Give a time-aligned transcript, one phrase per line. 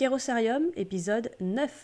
[0.00, 1.82] Kérosarium, épisode 9.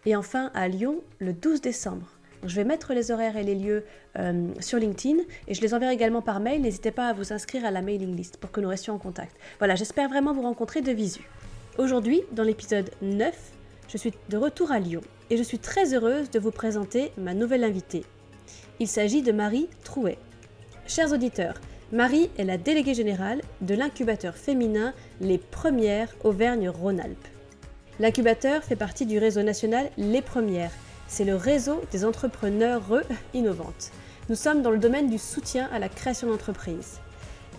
[0.05, 2.09] et enfin à Lyon le 12 décembre.
[2.45, 3.85] je vais mettre les horaires et les lieux
[4.19, 6.61] euh, sur LinkedIn et je les enverrai également par mail.
[6.61, 9.37] N'hésitez pas à vous inscrire à la mailing list pour que nous restions en contact.
[9.59, 11.21] Voilà, j'espère vraiment vous rencontrer de visu.
[11.79, 13.33] Aujourd'hui, dans l'épisode 9,
[13.87, 17.35] je suis de retour à Lyon et je suis très heureuse de vous présenter ma
[17.35, 18.05] nouvelle invitée.
[18.81, 20.19] Il s'agit de Marie Trouet.
[20.89, 21.55] Chers auditeurs,
[21.93, 27.29] Marie est la déléguée générale de l'incubateur féminin Les Premières Auvergne-Rhône-Alpes.
[28.01, 30.73] L'incubateur fait partie du réseau national Les Premières.
[31.07, 33.93] C'est le réseau des entrepreneurs innovantes.
[34.29, 36.99] Nous sommes dans le domaine du soutien à la création d'entreprises.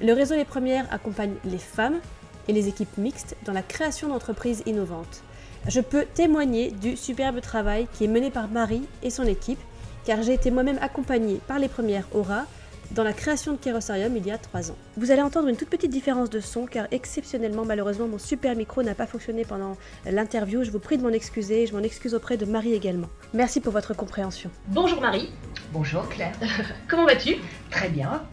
[0.01, 2.01] Le réseau Les Premières accompagne les femmes
[2.49, 5.21] et les équipes mixtes dans la création d'entreprises innovantes.
[5.67, 9.59] Je peux témoigner du superbe travail qui est mené par Marie et son équipe,
[10.03, 12.45] car j'ai été moi-même accompagnée par les premières Aura
[12.91, 14.77] dans la création de Kerosarium il y a trois ans.
[14.97, 18.83] Vous allez entendre une toute petite différence de son car exceptionnellement malheureusement mon super micro
[18.83, 20.63] n'a pas fonctionné pendant l'interview.
[20.63, 23.07] Je vous prie de m'en excuser et je m'en excuse auprès de Marie également.
[23.33, 24.49] Merci pour votre compréhension.
[24.67, 25.29] Bonjour Marie.
[25.71, 26.33] Bonjour Claire.
[26.87, 27.35] Comment vas-tu?
[27.69, 28.23] Très bien.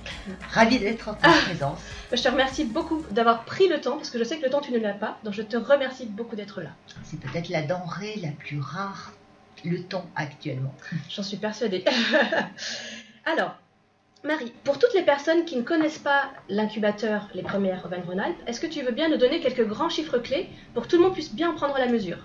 [0.50, 1.38] Ravie d'être en ta ah.
[1.44, 1.80] présence.
[2.12, 4.60] Je te remercie beaucoup d'avoir pris le temps parce que je sais que le temps
[4.60, 5.18] tu ne l'as pas.
[5.24, 6.70] Donc je te remercie beaucoup d'être là.
[7.04, 9.12] C'est peut-être la denrée la plus rare,
[9.64, 10.74] le temps actuellement.
[11.10, 11.84] J'en suis persuadée.
[13.26, 13.56] Alors,
[14.26, 17.96] Marie, pour toutes les personnes qui ne connaissent pas l'incubateur Les Premières Van
[18.48, 21.04] est-ce que tu veux bien nous donner quelques grands chiffres clés pour que tout le
[21.04, 22.18] monde puisse bien en prendre la mesure?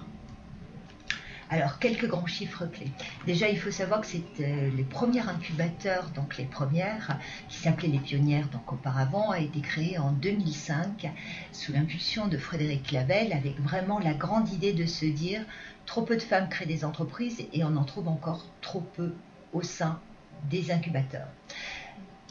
[1.52, 2.90] Alors, quelques grands chiffres clés.
[3.28, 7.20] Déjà, il faut savoir que c'est euh, les premiers incubateurs, donc les premières,
[7.50, 11.08] qui s'appelaient les pionnières, donc auparavant, a été créé en 2005
[11.52, 15.42] sous l'impulsion de Frédéric Clavel, avec vraiment la grande idée de se dire
[15.86, 19.14] trop peu de femmes créent des entreprises et on en trouve encore trop peu
[19.54, 20.00] au sein
[20.50, 21.28] des incubateurs.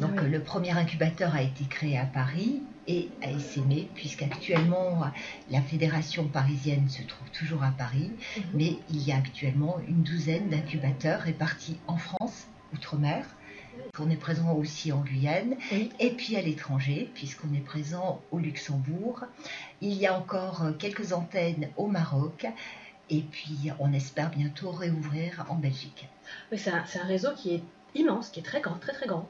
[0.00, 5.04] Donc le premier incubateur a été créé à Paris et à SME, puisqu'actuellement
[5.50, 8.42] la fédération parisienne se trouve toujours à Paris, mhm.
[8.54, 13.26] mais il y a actuellement une douzaine d'incubateurs répartis en France, outre-mer.
[13.98, 15.56] On est présent aussi en Guyane
[15.98, 19.24] et puis à l'étranger, puisqu'on est présent au Luxembourg.
[19.80, 22.46] Il y a encore quelques antennes au Maroc
[23.10, 26.08] et puis on espère bientôt réouvrir en Belgique.
[26.56, 27.62] c'est un, un réseau qui est
[27.94, 29.28] immense, qui est très grand, très très grand.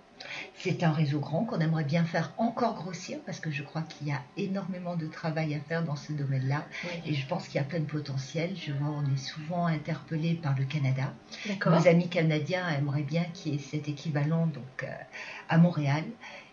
[0.54, 4.08] C'est un réseau grand qu'on aimerait bien faire encore grossir parce que je crois qu'il
[4.08, 6.64] y a énormément de travail à faire dans ce domaine-là
[7.06, 8.54] et je pense qu'il y a plein de potentiel.
[8.56, 11.12] Je vois, on est souvent interpellé par le Canada.
[11.66, 14.92] Nos amis canadiens aimeraient bien qu'il y ait cet équivalent donc euh,
[15.48, 16.04] à Montréal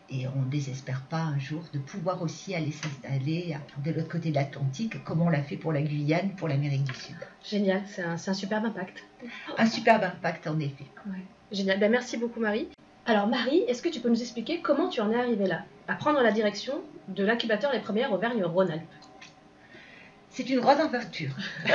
[0.09, 4.29] et on ne désespère pas un jour de pouvoir aussi aller s'installer de l'autre côté
[4.29, 7.16] de l'Atlantique, comme on l'a fait pour la Guyane, pour l'Amérique du Sud.
[7.44, 9.03] Génial, c'est un, superbe impact.
[9.57, 10.85] Un superbe impact, en effet.
[11.51, 12.69] Génial, ben, merci beaucoup Marie.
[13.09, 15.95] Alors Marie, est-ce que tu peux nous expliquer comment tu en es arrivée là, à
[15.95, 18.81] prendre la direction de l'incubateur Les Premières Auvergne-Rhône-Alpes?
[20.29, 21.31] C'est une grande aventure.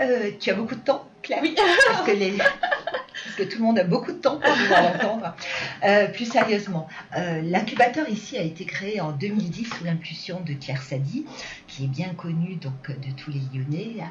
[0.00, 1.54] Euh, tu as beaucoup de temps, Claire Oui.
[1.86, 5.36] Parce que les, parce que tout le monde a beaucoup de temps pour pouvoir l'entendre.
[5.84, 10.82] Euh, plus sérieusement, euh, l'incubateur ici a été créé en 2010 sous l'impulsion de Claire
[10.82, 11.24] Sadi,
[11.72, 14.04] qui est bien connue donc de tous les Lyonnais,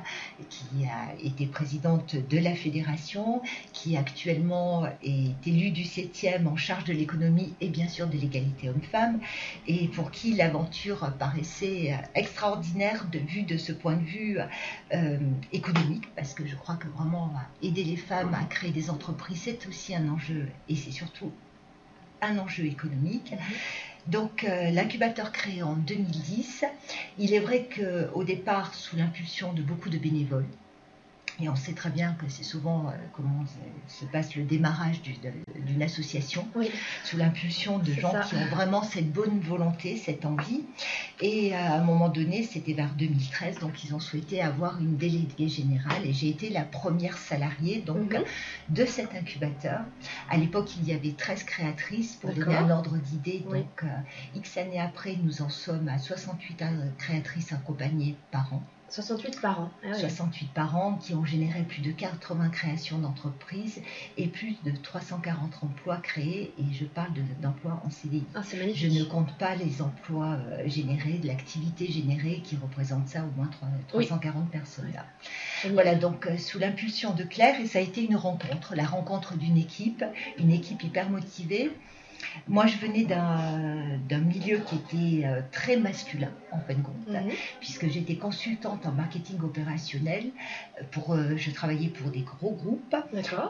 [0.50, 6.86] qui a été présidente de la fédération, qui actuellement est élue du 7e en charge
[6.86, 9.20] de l'économie et bien sûr de l'égalité homme-femme,
[9.68, 14.40] et pour qui l'aventure paraissait extraordinaire de vue de ce point de vue
[14.96, 15.20] euh,
[15.52, 17.32] économique, parce que je crois que vraiment
[17.62, 21.32] aider les femmes à créer des entreprises c'est aussi un enjeu, et c'est surtout
[22.22, 23.34] un enjeu économique.
[24.08, 26.66] Donc euh, l'incubateur créé en 2010,
[27.20, 30.48] il est vrai qu'au départ, sous l'impulsion de beaucoup de bénévoles,
[31.42, 33.44] et on sait très bien que c'est souvent, euh, comment
[33.88, 35.16] se passe le démarrage du-
[35.66, 36.70] d'une association Oui.
[37.04, 38.22] sous l'impulsion de gens ça.
[38.22, 40.64] qui ont vraiment cette bonne volonté, cette envie.
[41.20, 45.50] Et à un moment donné, c'était vers 2013, donc ils ont souhaité avoir une déléguée
[45.50, 48.24] générale et j'ai été la première salariée donc Mhm.
[48.70, 49.82] de cet incubateur.
[50.30, 53.44] À l'époque, il y avait 13 créatrices pour donner un ordre d'idée.
[53.48, 53.60] Oui.
[53.60, 53.88] Donc, euh,
[54.36, 56.64] X années après, nous en sommes à 68
[56.98, 58.64] créatrices accompagnées par an.
[58.92, 59.72] 68 par an.
[59.86, 60.00] Ah ouais.
[60.00, 63.82] 68 par an qui ont généré plus de 80 créations d'entreprises
[64.18, 66.54] et plus de 340 emplois créés.
[66.60, 68.24] Et je parle de- d'emplois en CDI.
[68.36, 68.42] Ah,
[68.76, 73.32] Je ne compte pas les emplois euh, générés, de l'activité générée qui représente ça au
[73.38, 74.06] moins trois- Oui.
[74.06, 75.06] 340 personnes là.
[75.72, 79.38] Voilà, donc euh, sous l'impulsion de Claire, et ça a été une rencontre, la rencontre
[79.38, 80.04] d'une équipe,
[80.38, 81.72] une équipe hyper motivée.
[82.48, 87.30] Moi, je venais d'un milieu qui était euh, très masculin, en fin de compte, Mhm.
[87.60, 90.26] puisque j'étais consultante en marketing opérationnel.
[90.80, 92.96] euh, Pour, euh, je travaillais pour des gros groupes.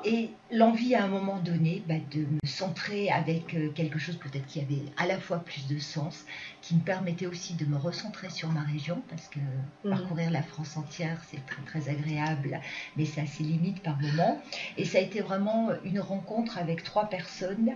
[0.05, 4.59] Et l'envie à un moment donné bah, de me centrer avec quelque chose peut-être qui
[4.59, 6.25] avait à la fois plus de sens,
[6.61, 9.39] qui me permettait aussi de me recentrer sur ma région, parce que
[9.83, 9.91] Mhm.
[9.91, 12.59] parcourir la France entière, c'est très très agréable,
[12.97, 14.41] mais c'est assez limite par moment.
[14.77, 17.71] Et ça a été vraiment une rencontre avec trois personnes,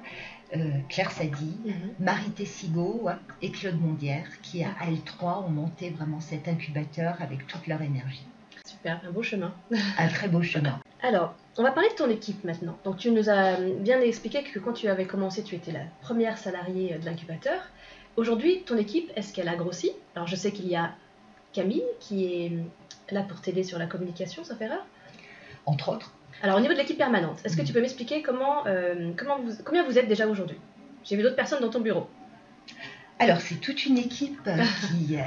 [0.61, 1.73] euh, Claire Sadi, Mhm.
[1.99, 3.09] Marie Tessigo
[3.41, 7.81] et Claude Mondière, qui à elles trois ont monté vraiment cet incubateur avec toute leur
[7.81, 8.25] énergie.
[8.65, 9.53] Super, un beau chemin.
[9.97, 10.79] Un très beau chemin.
[11.01, 12.77] Alors, on va parler de ton équipe maintenant.
[12.83, 16.37] Donc, tu nous as bien expliqué que quand tu avais commencé, tu étais la première
[16.37, 17.61] salariée de l'incubateur.
[18.17, 19.91] Aujourd'hui, ton équipe, est-ce qu'elle a grossi?
[20.15, 20.95] Alors, je sais qu'il y a
[21.53, 22.51] Camille qui est
[23.11, 24.85] là pour t'aider sur la communication, ça fait erreur
[25.67, 29.11] Entre autres, Alors, au niveau de l'équipe permanente, est-ce que tu peux m'expliquer comment, euh,
[29.17, 30.57] comment vous, combien vous êtes déjà aujourd'hui?
[31.03, 32.09] J'ai vu d'autres personnes dans ton bureau.
[33.19, 35.21] Alors, c'est toute une équipe euh, qui, euh,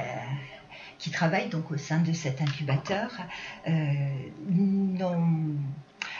[0.97, 3.11] qui travaille donc au sein de cet incubateur.
[3.67, 3.71] Euh,
[4.47, 5.55] non-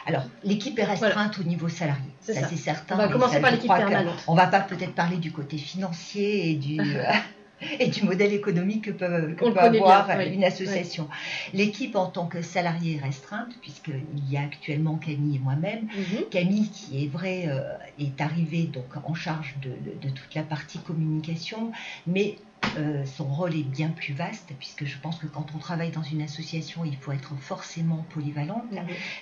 [0.05, 2.47] Alors, l'équipe est restreinte au niveau salarié, ça, ça.
[2.47, 2.95] c'est certain.
[2.95, 4.23] On va commencer ça, par l'équipe permanente.
[4.27, 6.77] On va pas peut-être parler du côté financier et du,
[7.79, 10.33] et du modèle économique que peut, que avoir bien, oui.
[10.33, 11.07] une association.
[11.53, 15.83] L'équipe en tant que salarié est restreinte, puisqu'il y a actuellement Camille et moi-même.
[15.83, 16.25] Mhm.
[16.31, 17.61] Camille, qui est vrai, euh,
[17.99, 21.71] est arrivée donc en charge de, de- de toute la partie communication,
[22.07, 22.35] mais
[22.77, 26.03] euh, son rôle est bien plus vaste, puisque je pense que quand on travaille dans
[26.03, 28.71] une association, il faut être forcément polyvalente.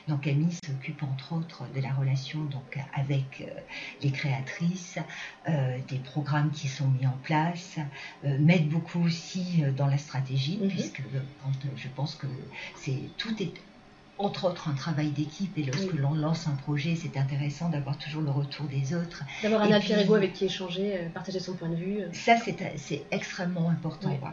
[0.08, 3.60] Donc Camille s'occupe entre autres de la relation donc avec euh,
[4.02, 5.00] les créatrices,
[5.48, 7.80] euh, des programmes qui sont mis en place,
[8.24, 10.70] m'aide beaucoup aussi dans la stratégie, Mhm.
[10.70, 11.02] puisque
[11.38, 12.28] quand je pense que
[12.76, 13.67] c'est tout est
[14.20, 16.00] entre autres un travail d'équipe et lorsque Oui.
[16.00, 19.24] l'on lance un projet, c'est intéressant d'avoir toujours le retour des autres.
[19.44, 22.00] D'avoir un alter ego avec qui échanger, euh, partager son point de vue.
[22.02, 22.10] euh.
[22.14, 24.10] Ça, c'est c'est extrêmement important.
[24.10, 24.30] Oui.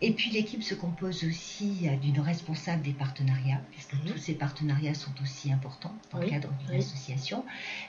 [0.00, 4.94] Et puis l'équipe se compose aussi euh, d'une responsable des partenariats, puisque tous ces partenariats
[4.94, 6.78] sont aussi importants dans Oui, le cadre d'une oui.
[6.78, 7.44] association,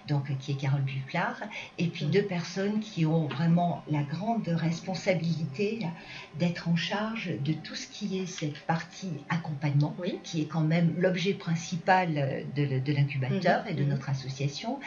[0.07, 1.41] donc qui est Carole Buplard,
[1.77, 2.11] et puis Mhm.
[2.11, 5.79] deux personnes qui ont vraiment la grande responsabilité
[6.39, 10.19] d'être en charge de tout ce qui est cette partie accompagnement, Oui.
[10.23, 13.89] qui est quand même l'objet principal euh, de, de l'incubateur Mhm, et de mhm.
[13.89, 14.79] notre association,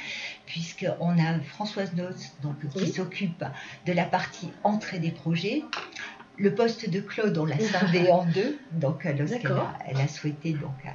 [0.47, 3.45] puisqu'on a Françoise Notes donc, qui s'occupe
[3.87, 5.63] de la partie entrée des projets.
[6.41, 10.07] Le poste de Claude, on l'a scindé en deux, donc euh, lorsqu'elle a, elle a
[10.07, 10.89] souhaité donc euh,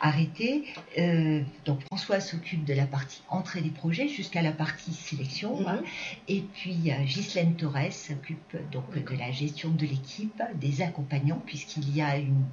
[0.00, 0.64] arrêter.
[0.98, 5.60] Euh, donc Françoise s'occupe de la partie entrée des projets jusqu'à la partie sélection.
[5.60, 5.66] Mhm.
[5.68, 5.82] hein.
[6.28, 11.94] Et puis euh, Ghislaine Torres s'occupe donc de la gestion de l'équipe, des accompagnants, puisqu'il
[11.94, 12.44] y a une,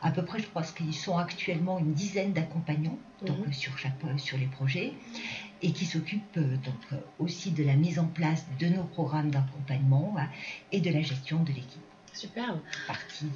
[0.00, 3.52] à peu près, je pense qu'ils sont actuellement une dizaine d'accompagnants donc, Mhm.
[3.52, 4.92] sur, chaque, sur les projets,
[5.62, 9.30] et qui s'occupent euh, donc euh, aussi de la mise en place de nos programmes
[9.30, 10.28] d'accompagnement hein,
[10.72, 11.82] et de la gestion de l'équipe.
[12.12, 12.60] Superbe.
[12.86, 13.30] Partie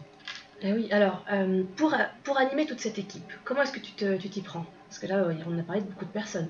[0.62, 4.16] Eh oui, alors, euh, pour, pour animer toute cette équipe, comment est-ce que tu te-
[4.16, 4.66] tu t'y prends?
[4.88, 6.48] Parce que là, on a parlé de beaucoup de personnes.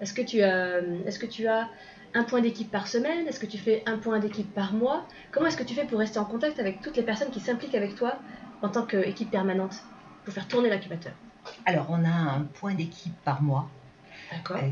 [0.00, 1.68] Est-ce que, tu as- est-ce que tu as
[2.14, 3.26] un point d'équipe par semaine?
[3.26, 5.06] Est-ce que tu fais un point d'équipe par mois?
[5.32, 7.74] Comment est-ce que tu fais pour rester en contact avec toutes les personnes qui s'impliquent
[7.74, 8.20] avec toi
[8.62, 9.74] en tant qu'équipe permanente
[10.24, 11.14] pour faire tourner l'incubateur?
[11.64, 13.70] Alors, on a un point d'équipe par mois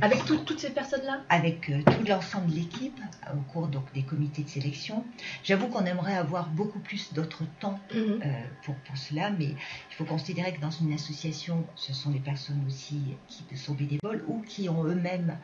[0.02, 3.92] Avec tout- toutes ces personnes-là avec euh, tout l'ensemble de l'équipe euh, au cours donc,
[3.92, 5.06] des comités de sélection.
[5.42, 8.20] J'avoue qu'on aimerait avoir beaucoup plus d'autres temps Mhm.
[8.24, 8.28] euh,
[8.62, 9.56] pour, pour cela, mais
[9.90, 14.24] il faut considérer que dans une association, ce sont les personnes aussi qui sont bénévoles
[14.28, 15.38] ou qui ont eux-mêmes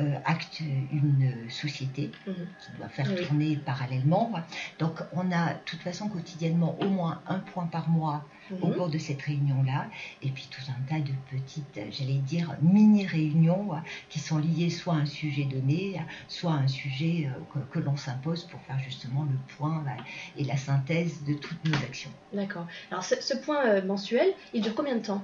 [0.00, 2.34] euh, acte une société Mhm.
[2.60, 3.24] qui doit faire Oui.
[3.26, 4.32] tourner parallèlement.
[4.78, 8.24] Donc on a de toute façon quotidiennement au moins un point par mois
[8.62, 8.74] au Mhm.
[8.74, 9.86] cours de cette réunion-là,
[10.22, 13.78] et puis tout un tas de petites, euh, j'allais dire, mini-réunions euh,
[14.08, 17.58] qui sont liées soit à un sujet donné, euh, soit à un sujet euh, que,
[17.78, 20.02] que l'on s'impose pour faire justement le point euh,
[20.36, 22.10] et la synthèse de toutes nos actions.
[22.32, 22.66] D'accord.
[22.90, 25.22] Alors, ce, ce point euh, mensuel, il dure combien de temps?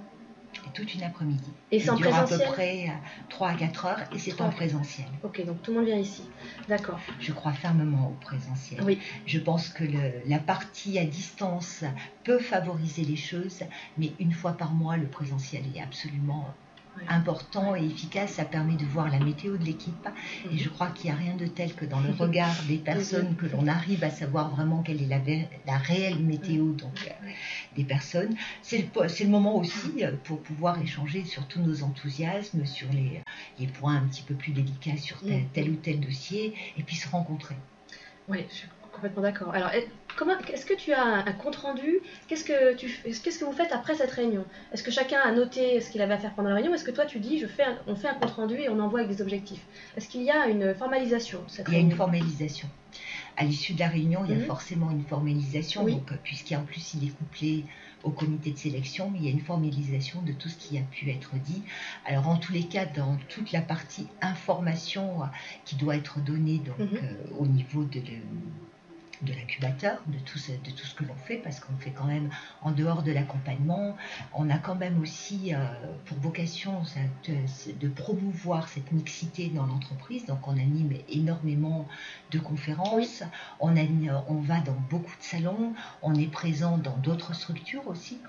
[0.74, 1.50] Toute une après-midi.
[1.70, 2.90] Et c'est en dure à peu près
[3.28, 5.06] 3 à 4 heures et c'est en présentiel.
[5.22, 6.24] Ok, donc tout le monde vient ici.
[6.68, 6.98] D'accord.
[7.20, 8.80] Je crois fermement au présentiel.
[8.84, 8.98] Oui.
[9.26, 11.84] Je pense que le- la partie à distance
[12.24, 13.60] peut favoriser les choses,
[13.98, 16.46] mais une fois par mois, le présentiel est absolument.
[17.08, 18.32] Important et efficace.
[18.32, 20.08] Ça permet de voir la météo de l'équipe.
[20.50, 23.36] Et je crois qu'il n'y a rien de tel que dans le regard des personnes
[23.36, 27.28] que l'on arrive à savoir vraiment quelle est la, réelle météo donc, euh,
[27.76, 28.36] des personnes.
[28.62, 33.20] C'est le, moment aussi euh, pour pouvoir échanger sur tous nos enthousiasmes, sur les,
[33.58, 35.48] les points un petit peu plus délicats sur tel, Mhm.
[35.52, 37.56] tel ou tel dossier, et puis se rencontrer.
[38.28, 39.54] Oui, je suis complètement d'accord.
[39.54, 39.70] Alors,
[40.16, 41.98] comment, est-ce que tu as un, un compte rendu
[42.28, 42.88] Qu'est-ce que tu,
[43.22, 44.46] qu'est-ce que vous faites après cette réunion?
[44.72, 46.72] Est-ce que chacun a noté ce qu'il avait à faire pendant la réunion?
[46.74, 48.78] Est-ce que toi tu dis, je fais, un- on fait un compte rendu et on
[48.78, 49.64] envoie avec des objectifs?
[49.96, 52.68] Est-ce qu'il y a une formalisation cette Il y a une formalisation.
[53.36, 54.44] À l'issue de la réunion, il y a Mhm.
[54.46, 55.94] forcément une formalisation, Oui.
[55.94, 57.64] donc, euh, puisqu'en plus il est couplé
[58.04, 60.82] au comité de sélection, mais il y a une formalisation de tout ce qui a
[60.82, 61.62] pu être dit.
[62.04, 65.26] Alors en tous les cas, dans toute la partie information euh,
[65.64, 67.00] qui doit être donnée donc, Mhm.
[67.02, 68.12] euh, au niveau de, de-
[69.22, 72.04] de l'incubateur, de tout, ce, de tout ce que l'on fait, parce qu'on fait quand
[72.04, 72.30] même
[72.62, 73.96] en dehors de l'accompagnement,
[74.34, 75.58] on a quand même aussi euh,
[76.06, 76.82] pour vocation
[77.26, 80.26] de promouvoir cette mixité dans l'entreprise.
[80.26, 81.86] Donc on anime énormément
[82.30, 83.22] de conférences,
[83.60, 88.20] on, anime- on va dans beaucoup de salons, on est présent dans d'autres structures aussi.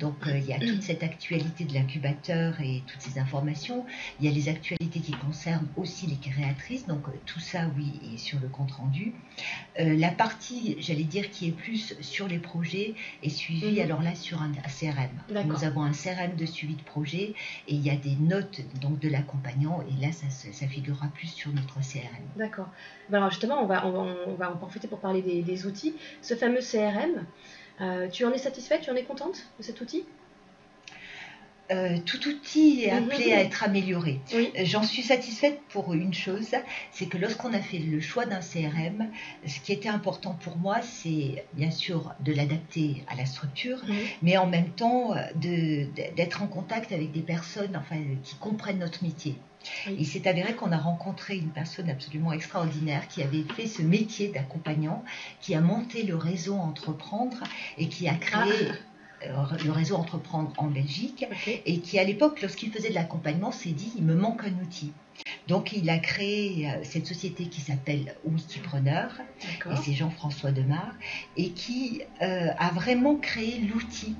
[0.00, 3.84] Donc euh, il y a toute cette actualité de l'incubateur et toutes ces informations.
[4.20, 6.86] Il y a les actualités qui concernent aussi les créatrices.
[6.86, 9.14] Donc euh, tout ça, oui, est sur le compte rendu.
[9.80, 13.78] Euh, la partie, j'allais dire, qui est plus sur les projets est suivie Mhm.
[13.80, 15.44] alors là sur un, CRM.
[15.46, 17.34] Nous avons un CRM de suivi de projet
[17.68, 21.28] et il y a des notes donc de l'accompagnant et là ça, ça figurera plus
[21.28, 22.24] sur notre CRM.
[22.36, 22.68] D'accord.
[23.08, 25.66] Ben alors justement, on va, on, va, on va en profiter pour parler des, des
[25.66, 25.94] outils.
[26.22, 27.24] Ce fameux CRM,
[28.12, 30.04] tu en es satisfaite Tu en es contente de cet outil?
[31.72, 33.32] Euh, tout outil est appelé Mhm.
[33.32, 34.20] à être amélioré.
[34.34, 34.50] Oui.
[34.58, 36.54] Euh, J'en suis satisfaite pour une chose,
[36.90, 39.08] c'est que lorsqu'on a fait le choix d'un CRM,
[39.46, 43.80] ce qui était important pour moi, c'est bien sûr de l'adapter à la structure,
[44.22, 45.86] mais en même temps euh,
[46.16, 49.36] d'être en contact avec des personnes enfin, qui comprennent notre métier.
[49.86, 49.94] Oui.
[50.00, 54.28] Il s'est avéré qu'on a rencontré une personne absolument extraordinaire qui avait fait ce métier
[54.28, 55.04] d'accompagnant,
[55.40, 57.38] qui a monté le réseau Entreprendre
[57.78, 58.72] et qui a créé euh,
[59.64, 61.26] le réseau Entreprendre en Belgique.
[61.66, 64.92] Et qui à l'époque, lorsqu'il faisait de l'accompagnement, s'est dit il me manque un outil.
[65.48, 69.10] Donc il a créé euh, cette société qui s'appelle Wikipreneur,
[69.66, 70.94] et c'est Jean-François Demar,
[71.36, 74.14] et qui euh, a vraiment créé l'outil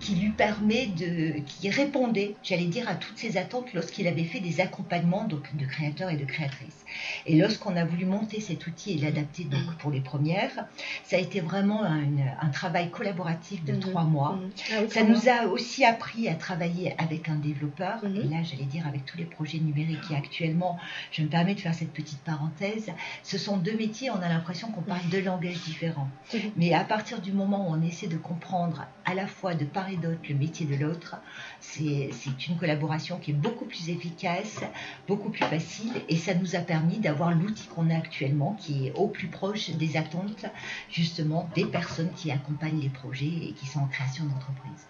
[0.00, 4.40] qui lui permet de, qui répondait, j'allais dire, à toutes ses attentes lorsqu'il avait fait
[4.40, 6.84] des accompagnements donc, de créateurs et de créatrices.
[7.26, 10.66] Et lorsqu'on a voulu monter cet outil et l'adapter donc pour les premières,
[11.04, 12.02] ça a été vraiment un,
[12.40, 13.80] un travail collaboratif de Mhm.
[13.80, 14.32] trois mois.
[14.36, 14.50] Mhm.
[14.72, 18.02] Ah oui, Ça nous a aussi appris à travailler avec un développeur.
[18.02, 18.16] Mhm.
[18.16, 20.78] Et là, j'allais dire, avec tous les projets numériques qui actuellement,
[21.12, 22.90] je me permets de faire cette petite parenthèse,
[23.22, 26.08] ce sont deux métiers, on a l'impression qu'on parle deux langages différents.
[26.56, 29.89] Mais à partir du moment où on essaie de comprendre à la fois de part
[29.92, 31.16] et d'autre le métier de l'autre,
[31.60, 34.60] c'est c'est une collaboration qui est beaucoup plus efficace,
[35.08, 35.92] beaucoup plus facile.
[36.08, 39.70] Et ça nous a permis d'avoir l'outil qu'on a actuellement, qui est au plus proche
[39.70, 40.46] des attentes,
[40.90, 44.86] justement, des personnes qui accompagnent les projets et qui sont en création d'entreprise.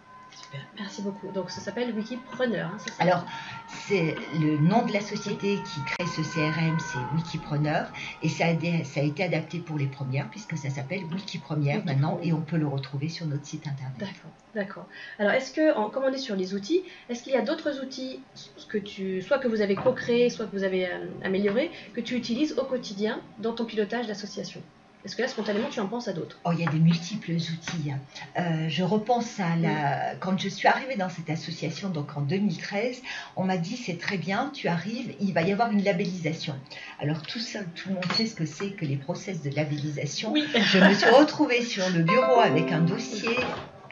[0.50, 0.66] Super.
[0.80, 1.28] Merci beaucoup.
[1.32, 2.70] Donc ça s'appelle Wikipreneur.
[2.74, 3.02] Hein, c'est ça?
[3.04, 3.24] Alors,
[3.68, 7.86] c'est le nom de la société qui crée ce CRM, c'est Wikipreneur,
[8.22, 11.76] et ça a, dé- ça a été adapté pour les premières, puisque ça s'appelle Wikipremière
[11.76, 13.96] Wiki maintenant, et on peut le retrouver sur notre site internet.
[13.98, 14.86] D'accord, d'accord.
[15.20, 17.80] Alors, est-ce que, en, comme on est sur les outils, est-ce qu'il y a d'autres
[17.84, 18.20] outils
[18.68, 22.16] que tu, soit que vous avez co-créés, soit que vous avez euh, améliorés, que tu
[22.16, 24.60] utilises au quotidien dans ton pilotage d'association?
[25.04, 27.32] Est-ce que là, spontanément, tu en penses à d'autres Oh, il y a des multiples
[27.32, 27.90] outils.
[27.90, 27.98] hein.
[28.38, 30.14] Euh, je repense à la...
[30.16, 33.00] Quand je suis arrivée dans cette association, donc en 2013,
[33.36, 36.54] on m'a dit c'est très bien, tu arrives, il va y avoir une labellisation.
[37.00, 40.32] Alors tout ça, tout le monde sait ce que c'est que les process de labellisation.
[40.32, 40.46] Oui.
[40.54, 43.36] Je me suis retrouvée sur le bureau avec un dossier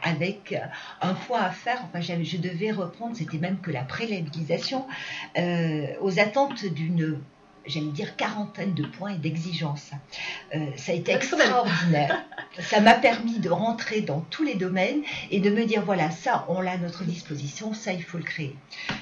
[0.01, 0.59] avec euh,
[1.01, 4.85] un point à faire, enfin je devais reprendre, c'était même que la pré-labellisation,
[5.37, 7.19] euh, aux attentes d'une,
[7.69, 9.91] j'allais dire, quarantaine de points et d'exigences.
[10.55, 12.23] Euh, ça a été extraordinaire.
[12.59, 16.45] ça m'a permis de rentrer dans tous les domaines et de me dire, voilà, ça,
[16.49, 18.55] on l'a à notre disposition, ça, il faut le créer.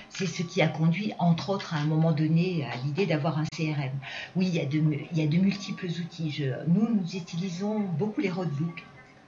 [0.09, 3.45] C'est ce qui a conduit, entre autres, à un moment donné, à l'idée d'avoir un
[3.45, 3.91] CRM.
[4.35, 4.77] Oui, il y a de,
[5.11, 6.31] il y a de multiples outils.
[6.31, 8.83] Je- nous, nous utilisons beaucoup les roadbooks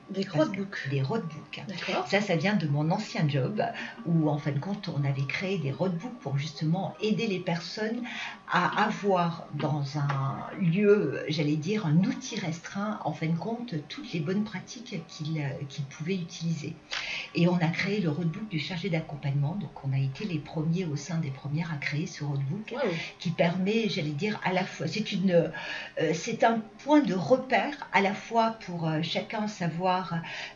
[0.09, 0.87] Des roadbooks.
[0.89, 1.61] Des roadbooks.
[2.07, 3.61] Ça, ça vient de mon ancien job
[4.05, 8.01] où, en fin de compte, on avait créé des roadbooks pour justement aider les personnes
[8.51, 14.11] à avoir dans un lieu, j'allais dire, un outil restreint, en fin de compte, toutes
[14.11, 16.75] les bonnes pratiques qu'ils pouvaient utiliser.
[17.35, 19.55] Et on a créé le roadbook du chargé d'accompagnement.
[19.55, 22.79] Donc, on a été les premiers au sein des premières à créer ce roadbook Wow.
[23.19, 25.31] qui permet, j'allais dire, à la fois, c'est une,
[25.99, 29.98] euh, c'est un point de repère à la fois pour euh, chacun savoir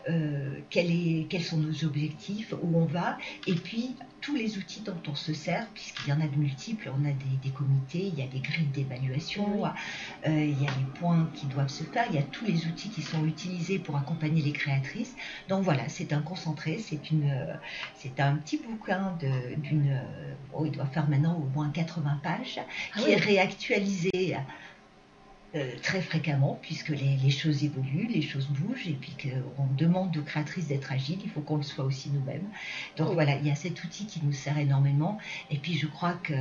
[0.10, 4.82] euh, quel est, quels sont nos objectifs, où on va, et puis tous les outils
[4.82, 8.06] dont on se sert, puisqu'il y en a de multiples, on a des, des comités,
[8.08, 9.70] il y a des grilles d'évaluation, euh,
[10.30, 12.90] il y a les points qui doivent se faire, il y a tous les outils
[12.90, 15.14] qui sont utilisés pour accompagner les créatrices.
[15.50, 17.54] Donc voilà, c'est un concentré, c'est une, euh,
[17.96, 20.00] c'est un petit bouquin de- d'une,
[20.54, 22.60] oh, il doit faire maintenant au moins 80 pages,
[22.96, 23.12] Ah qui oui.
[23.12, 24.38] est réactualisé
[25.56, 30.16] euh, très fréquemment, puisque les, les choses évoluent, les choses bougent, et puis qu'on demande
[30.18, 32.48] aux créatrices d'être agiles, il faut qu'on le soit aussi nous-mêmes.
[32.98, 33.14] Donc Oui.
[33.14, 35.20] voilà, il y a cet outil qui nous sert énormément,
[35.52, 36.34] et puis je crois que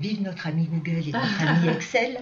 [0.00, 2.20] vive notre ami Google et notre ami Excel,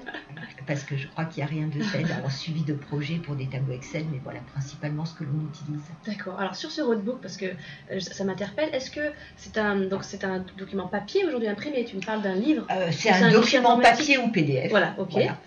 [0.67, 3.35] parce que je crois qu'il n'y a rien de tel en suivi de projet pour
[3.37, 5.83] des tableaux Excel, mais voilà principalement ce que l'on utilise.
[6.07, 6.41] D'accord.
[6.41, 7.47] Alors sur ce roadbook, parce que
[7.91, 11.85] euh, ça m'interpelle, est-ce que c'est un donc c'est un document papier aujourd'hui imprimé?
[11.85, 12.67] Tu me parles d'un livre.
[12.71, 14.71] Euh, c'est un, document papier ou PDF.
[14.71, 15.11] Voilà, ok.
[15.13, 15.39] Voilà.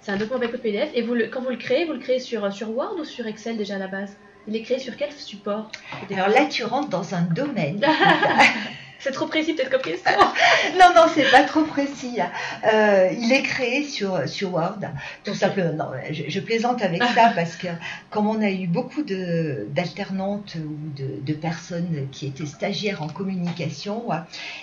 [0.00, 0.90] C'est un document avec le PDF.
[0.94, 3.26] Et vous le, quand vous le créez, vous le créez sur, sur Word ou sur
[3.26, 4.16] Excel déjà à la base?
[4.46, 5.70] Il est créé sur quel support?
[6.10, 7.84] Alors là, tu rentres dans un domaine.
[9.00, 10.10] C'est trop précis peut-être comme question.
[10.78, 12.18] Non, non, c'est pas trop précis.
[12.64, 14.78] Euh, il est créé sur, sur Word,
[15.24, 15.72] tout simplement.
[15.72, 17.68] Non, je, je plaisante avec ça parce que
[18.10, 19.02] comme on a eu beaucoup
[19.68, 24.16] d'alternantes ou de, de personnes qui étaient stagiaires en communication euh,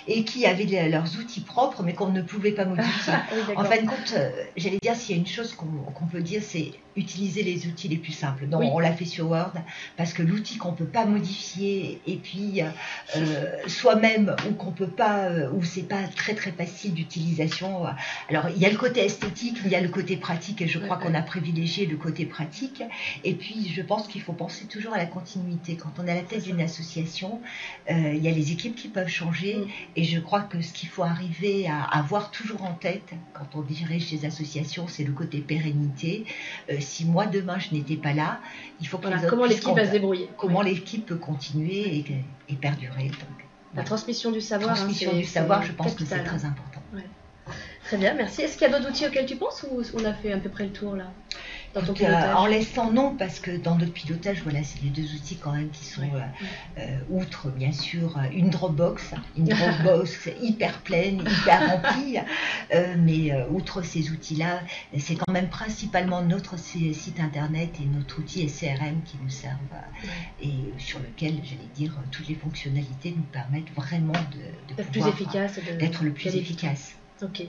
[0.08, 3.12] et qui avaient les- leurs outils propres mais qu'on ne pouvait pas modifier.
[3.48, 6.20] Oui, En fin de compte, euh, j'allais dire, s'il y a une chose qu'on peut
[6.22, 8.46] dire, c'est utiliser les outils les plus simples.
[8.46, 8.68] Donc, Oui.
[8.72, 9.52] on l'a fait sur Word
[9.98, 12.66] parce que l'outil qu'on peut pas modifier et puis euh,
[13.16, 13.44] euh,
[14.48, 17.86] ou qu'on peut pas, euh, ou c'est pas très très facile d'utilisation.
[17.86, 17.90] euh,
[18.28, 20.78] Alors, il y a le côté esthétique, il y a le côté pratique et je
[20.78, 22.82] crois qu'on a privilégié le côté pratique.
[23.24, 25.76] Et puis, je pense qu'il faut penser toujours à la continuité.
[25.76, 27.40] Quand on est à la tête d'une association,
[27.90, 29.66] euh, il y a les équipes qui peuvent changer Mm.
[29.96, 33.62] et je crois que ce qu'il faut arriver à avoir toujours en tête quand on
[33.62, 36.24] dirige ces associations, c'est le côté pérennité.
[36.70, 38.40] Euh, si moi demain je n'étais pas là,
[38.80, 40.70] il faut que Voilà, les autres comment l'équipe va se débrouiller Comment Oui.
[40.74, 42.04] l'équipe peut continuer et,
[42.48, 43.04] et perdurer.
[43.08, 44.70] Donc, La transmission du savoir.
[44.70, 46.24] hein, transmission du savoir, je pense que c'est hein.
[46.24, 46.80] très important.
[47.84, 48.42] Très bien, merci.
[48.42, 50.48] Est-ce qu'il y a d'autres outils auxquels tu penses ou on a fait à peu
[50.48, 51.12] près le tour là?
[51.76, 54.82] Dans ton Donc, euh, pilotage en laissant non, parce que dans notre pilotage, voilà, c'est
[54.82, 56.08] les deux outils quand même qui sont, Oui.
[56.14, 62.16] euh, euh, outre bien sûr une Dropbox, une Dropbox hyper pleine, hyper remplie,
[62.74, 64.60] euh, mais euh, outre ces outils-là,
[64.98, 69.58] c'est quand même principalement notre si- site internet et notre outil SCRM qui nous servent
[70.42, 74.14] et sur lequel, j'allais dire, toutes les fonctionnalités nous permettent vraiment
[74.78, 75.58] de, plus efficace.
[75.78, 76.94] d'être le plus efficace.
[77.22, 77.42] Ok.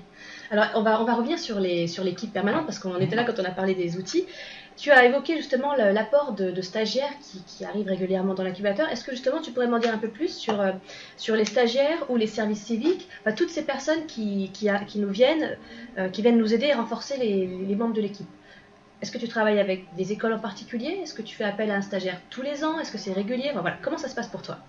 [0.49, 3.45] Alors, on va, on va revenir sur l'équipe permanente parce qu'on était là quand on
[3.45, 4.25] a parlé des outils.
[4.77, 7.13] Tu as évoqué justement l'apport de, stagiaires
[7.47, 8.88] qui, arrivent régulièrement dans l'incubateur.
[8.89, 10.71] Est-ce que justement tu pourrais m'en dire un peu plus sur, euh,
[11.29, 14.51] les stagiaires ou les services civiques, toutes ces personnes qui,
[14.95, 15.57] nous viennent,
[15.97, 18.27] euh, qui viennent nous aider à renforcer les, membres de l'équipe?
[19.01, 20.99] Est-ce que tu travailles avec des écoles en particulier?
[21.01, 22.79] Est-ce que tu fais appel à un stagiaire tous les ans?
[22.79, 23.51] Est-ce que c'est régulier?
[23.53, 23.77] Voilà.
[23.81, 24.60] Comment ça se passe pour toi?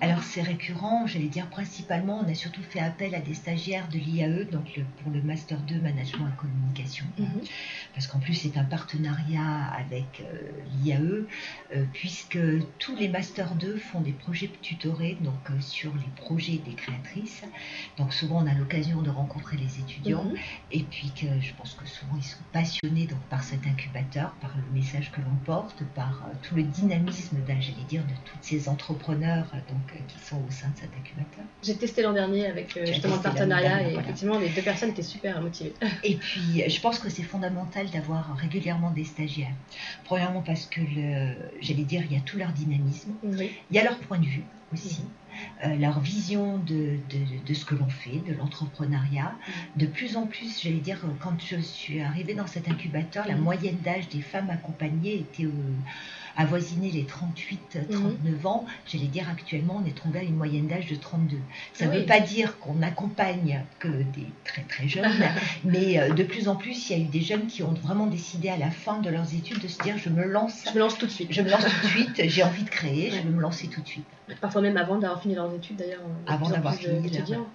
[0.00, 3.96] Alors c'est récurrent, j'allais dire principalement, on a surtout fait appel à des stagiaires de
[3.98, 7.06] l'IAE, donc le- pour le Master 2 Management et Communication,
[7.94, 11.26] parce qu'en plus c'est un partenariat avec euh, l'IAE,
[11.74, 12.38] euh, puisque
[12.78, 17.44] tous les Master 2 font des projets tutorés donc, euh, sur les projets des créatrices.
[17.96, 20.36] Donc souvent on a l'occasion de rencontrer les étudiants, Mhm.
[20.72, 24.54] et puis que je pense que souvent ils sont passionnés donc, par cet incubateur, par
[24.58, 28.68] le message que l'on porte, par tout le dynamisme, d'un- j'allais dire, de tous ces
[28.68, 31.44] entrepreneurs donc, qui sont au sein de cet incubateur.
[31.62, 34.02] J'ai testé l'an dernier avec euh, justement le partenariat dernière, et voilà.
[34.08, 35.74] effectivement les deux personnes étaient super motivées.
[36.04, 39.52] Et puis, euh, je pense que c'est fondamental d'avoir régulièrement des stagiaires.
[40.04, 40.80] Premièrement parce que,
[41.60, 43.50] j'allais dire, il y a tout leur dynamisme, Oui.
[43.70, 45.00] il y a leur point de vue aussi,
[45.64, 49.32] euh, leur vision de, de- de ce que l'on fait, de l'entrepreneuriat.
[49.76, 53.36] De plus en plus, j'allais dire, euh, quand je suis arrivée dans cet incubateur, la
[53.36, 55.50] moyenne d'âge des femmes accompagnées était euh,
[56.36, 58.64] avoisinée les 38-39 ans.
[58.86, 61.36] J'allais dire, actuellement, on est tombé à une moyenne d'âge de 32.
[61.72, 62.00] Ça ne Oui.
[62.00, 65.06] veut pas dire qu'on accompagne que des très très jeunes,
[65.64, 68.06] mais euh, de plus en plus, il y a eu des jeunes qui ont vraiment
[68.06, 70.64] décidé à la fin de leurs études de se dire, je me lance.
[70.68, 71.28] Je me lance tout de suite.
[71.32, 73.80] Je me lance tout de suite, j'ai envie de créer, je veux me lancer tout
[73.80, 74.04] de suite.
[74.40, 76.00] Parfois même avant d'avoir fini leurs études d'ailleurs.
[76.26, 77.46] Avant d'avoir fini, d'étudiants.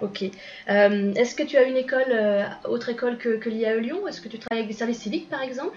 [0.00, 0.24] Ok.
[0.68, 4.06] Euh, Est-ce que tu as une école, euh, autre école que, que l'IAE Lyon?
[4.08, 5.76] Est-ce que tu travailles avec des services civiques par exemple?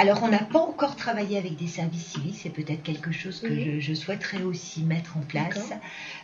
[0.00, 3.54] Alors, on n'a pas encore travaillé avec des services civiques, c'est peut-être quelque chose que
[3.54, 5.74] je, je souhaiterais aussi mettre en place.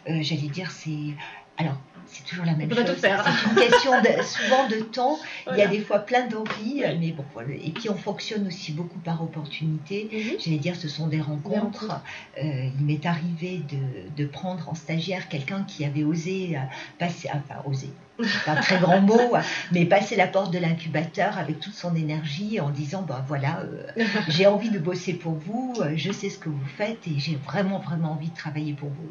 [0.08, 1.14] Euh, J'allais dire, c'est.
[1.58, 1.76] Alors,
[2.08, 2.84] c'est toujours la même chose.
[2.84, 3.24] tout faire.
[3.26, 5.18] C'est une question de- souvent de temps.
[5.50, 6.98] Il y a des fois plein d'envie, Oui.
[7.00, 7.24] mais bon.
[7.50, 10.08] Et puis, on fonctionne aussi beaucoup par opportunité.
[10.12, 10.38] Mhm.
[10.38, 12.00] J'allais dire, ce sont des rencontres.
[12.42, 16.60] Euh, il m'est arrivé de, de prendre en stagiaire quelqu'un qui avait osé euh,
[16.98, 17.88] passer, enfin osé,
[18.22, 19.40] c'est pas un très grand mot, euh,
[19.72, 24.04] mais passer la porte de l'incubateur avec toute son énergie en disant, bah voilà, euh,
[24.28, 27.78] j'ai envie de bosser pour vous, je sais ce que vous faites et j'ai vraiment,
[27.80, 29.10] vraiment envie de travailler pour vous.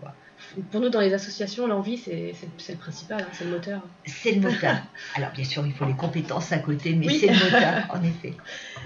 [0.72, 2.34] Pour nous, dans les associations, l'envie, c'est
[2.70, 3.82] le principal, hein, c'est le moteur.
[4.06, 4.76] C'est le moteur.
[5.16, 7.18] Alors, bien sûr, il faut les compétences à côté, mais Oui.
[7.20, 8.34] c'est le moteur, en effet.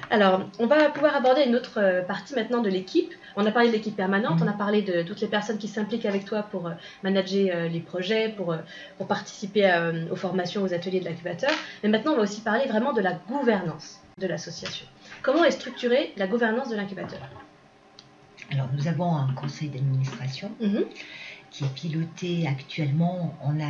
[0.10, 3.13] Alors, on va pouvoir aborder une autre euh, partie maintenant de l'équipe.
[3.36, 6.05] On a parlé de l'équipe permanente, on a parlé de toutes les personnes qui s'impliquent
[6.05, 6.71] avec toi pour euh,
[7.03, 8.55] manager euh, les projets, pour,
[8.97, 9.69] pour participer
[10.12, 11.51] aux formations, aux ateliers de l'incubateur.
[11.84, 14.86] Mais maintenant, on va aussi parler vraiment de la gouvernance de l'association.
[15.21, 17.19] Comment est structurée la gouvernance de l'incubateur?
[18.51, 20.86] Alors, nous avons un conseil d'administration Mhm.
[21.51, 23.65] Qui est piloté actuellement on a,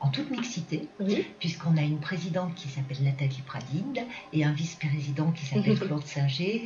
[0.00, 1.26] en toute mixité, Oui.
[1.38, 4.00] puisqu'on a une présidente qui s'appelle Nathalie Pradine
[4.32, 5.78] et un vice-président qui s'appelle.
[5.78, 6.64] Claude Singer.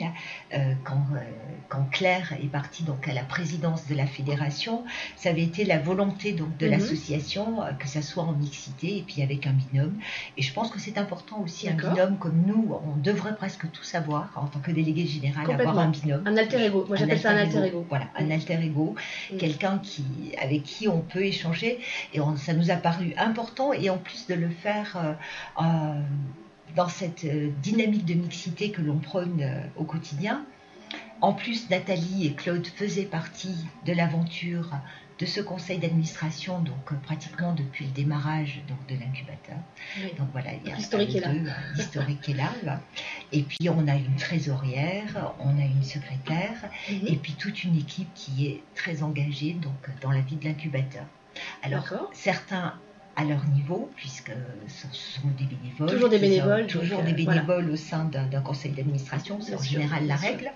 [0.55, 1.19] Euh, quand, euh,
[1.69, 4.85] quand Claire est partie donc à la présidence de la fédération,
[5.17, 6.73] ça avait été la volonté donc de Mhm.
[6.73, 9.95] l'association euh, que ça soit en mixité et puis avec un binôme.
[10.37, 13.85] Et je pense que c'est important aussi un binôme comme nous, on devrait presque tout
[13.85, 16.23] savoir en tant que délégué général avoir un binôme.
[16.27, 16.85] Un alter ego.
[16.89, 17.85] Moi, j'appelle ça un alter ego.
[17.89, 18.95] Voilà, un alter ego,
[19.33, 19.37] Mm.
[19.39, 20.05] quelqu'un qui,
[20.41, 21.79] avec qui on peut échanger.
[22.15, 25.13] Et ça nous a paru important, et en plus de le faire euh,
[25.63, 26.01] euh,
[26.75, 29.45] dans cette euh, dynamique de mixité que l'on prône
[29.77, 30.45] au quotidien.
[31.21, 34.73] En plus, Nathalie et Claude faisaient partie de l'aventure
[35.19, 39.57] de ce conseil d'administration, donc euh, pratiquement depuis le démarrage donc, de l'incubateur.
[39.99, 40.13] Oui.
[40.19, 41.29] Donc voilà, il y a L'historique est là.
[41.31, 42.51] euh, L'historique est là.
[43.33, 46.57] Et puis on a une trésorière, on a une secrétaire,
[46.91, 47.07] Mhm.
[47.07, 51.05] et puis toute une équipe qui est très engagée donc, dans la vie de l'incubateur.
[51.63, 52.75] Alors, certains
[53.19, 54.33] à leur niveau, puisque
[54.69, 55.89] ce sont des bénévoles.
[55.89, 57.41] Toujours des sont bénévoles, Toujours donc, des euh, voilà.
[57.43, 60.53] bénévoles au sein d'un conseil d'administration, c'est en sûr, général la règle.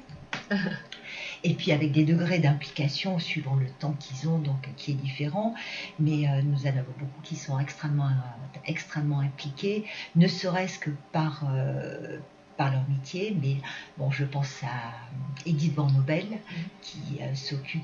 [1.42, 5.55] Et puis avec des degrés d'implication suivant le temps qu'ils ont, donc qui est différent.
[5.98, 9.85] Mais euh, nous en avons beaucoup qui sont extrêmement, euh, extrêmement impliqués,
[10.16, 12.18] ne serait-ce que par, euh,
[13.14, 13.57] Mais
[13.99, 16.27] bon, je pense à Edith Van Nobel,
[16.83, 17.83] qui euh, s'occupe,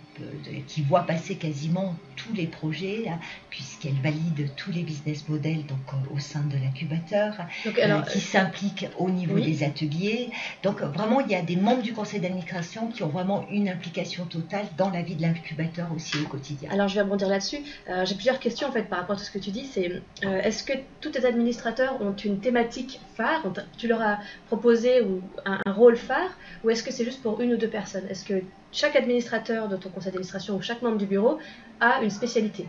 [0.67, 3.19] qui voit passer quasiment tous les projets, là,
[3.51, 7.35] puisqu'elle valide tous les business models donc, euh, au sein de l'incubateur,
[7.67, 9.45] euh, alors, qui s'implique au niveau oui.
[9.45, 10.31] des ateliers.
[10.63, 13.69] Donc euh, vraiment, il y a des membres du conseil d'administration qui ont vraiment une
[13.69, 16.71] implication totale dans la vie de l'incubateur aussi au quotidien.
[16.71, 17.59] Alors je vais rebondir là-dessus.
[17.89, 19.65] Euh, J'ai plusieurs questions en fait par rapport à tout ce que tu dis.
[19.65, 23.43] C'est euh, est-ce que tous tes administrateurs ont une thématique phare?
[23.77, 26.31] Tu leur as proposé ou un, rôle phare
[26.65, 28.07] ou est-ce que c'est juste pour une ou deux personnes?
[28.09, 31.39] Est-ce que chaque administrateur de ton conseil d'administration ou chaque membre du bureau
[31.81, 32.69] a une spécialité?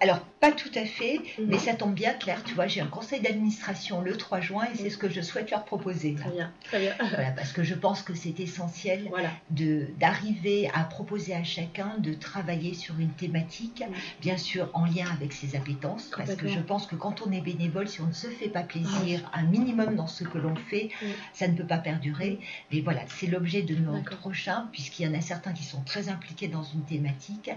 [0.00, 1.46] Alors, pas tout à fait, Mhm.
[1.48, 4.76] mais ça tombe bien, Claire, tu vois, j'ai un conseil d'administration le 3 juin et
[4.76, 6.14] c'est ce que je souhaite leur proposer.
[6.14, 6.94] Très bien, très bien.
[7.00, 9.30] Voilà, parce que je pense que c'est essentiel Voilà.
[9.50, 13.96] de d'arriver à proposer à chacun de travailler sur une thématique, Oui.
[14.20, 17.40] bien sûr en lien avec ses appétences, parce que je pense que quand on est
[17.40, 20.90] bénévole, si on ne se fait pas plaisir un minimum dans ce que l'on fait,
[21.02, 21.08] Oui.
[21.32, 22.38] ça ne peut pas perdurer.
[22.72, 24.18] Mais voilà, c'est l'objet de notre D'accord.
[24.18, 27.50] prochain, puisqu'il y en a certains qui sont très impliqués dans une thématique,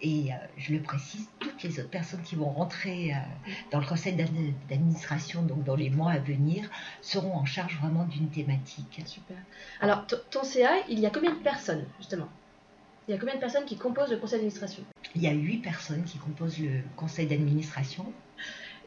[0.00, 3.16] et euh, je le précise, toutes les autres personnes qui vont rentrer euh,
[3.72, 4.28] dans le conseil d'ad-
[4.68, 6.68] d'administration, donc dans les mois à venir,
[7.00, 9.00] seront en charge vraiment d'une thématique.
[9.06, 9.38] Super.
[9.80, 12.28] Alors ton CA, il y a combien de personnes justement?
[13.06, 14.82] Il y a combien de personnes qui composent le conseil d'administration?
[15.14, 18.12] Il y a huit personnes qui composent le conseil d'administration.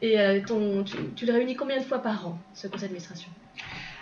[0.00, 3.30] Et euh, ton, tu, tu le réunis combien de fois par an, ce conseil d'administration?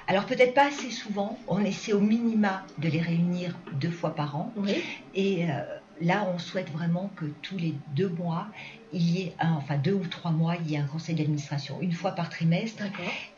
[0.07, 4.37] Alors peut-être pas assez souvent, on essaie au minima de les réunir deux fois par
[4.37, 4.53] an.
[4.57, 4.83] Oui.
[5.15, 5.63] Et euh,
[6.01, 8.47] là, on souhaite vraiment que tous les deux mois,
[8.93, 11.79] il y ait un, enfin deux ou trois mois, il y ait un conseil d'administration,
[11.81, 12.83] une fois par trimestre.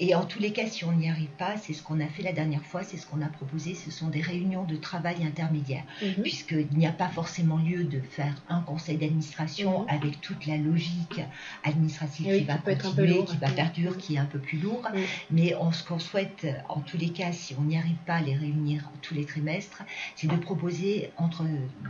[0.00, 2.22] Et en tous les cas, si on n'y arrive pas, c'est ce qu'on a fait
[2.22, 5.84] la dernière fois, c'est ce qu'on a proposé, ce sont des réunions de travail intermédiaires.
[6.02, 6.22] Mhm.
[6.22, 9.86] puisqu'il n'y a pas forcément lieu de faire un conseil d'administration Mhm.
[9.88, 11.20] avec toute la logique
[11.64, 13.24] administrative Oui, qui va qui continuer, lourd.
[13.26, 13.54] qui va Mhm.
[13.54, 14.88] perdurer, qui est un peu plus lourd.
[15.30, 18.20] Mais on- ce qu'on souhaite, en tous les cas, si on n'y arrive pas à
[18.22, 19.82] les réunir tous les trimestres,
[20.16, 21.44] c'est de proposer entre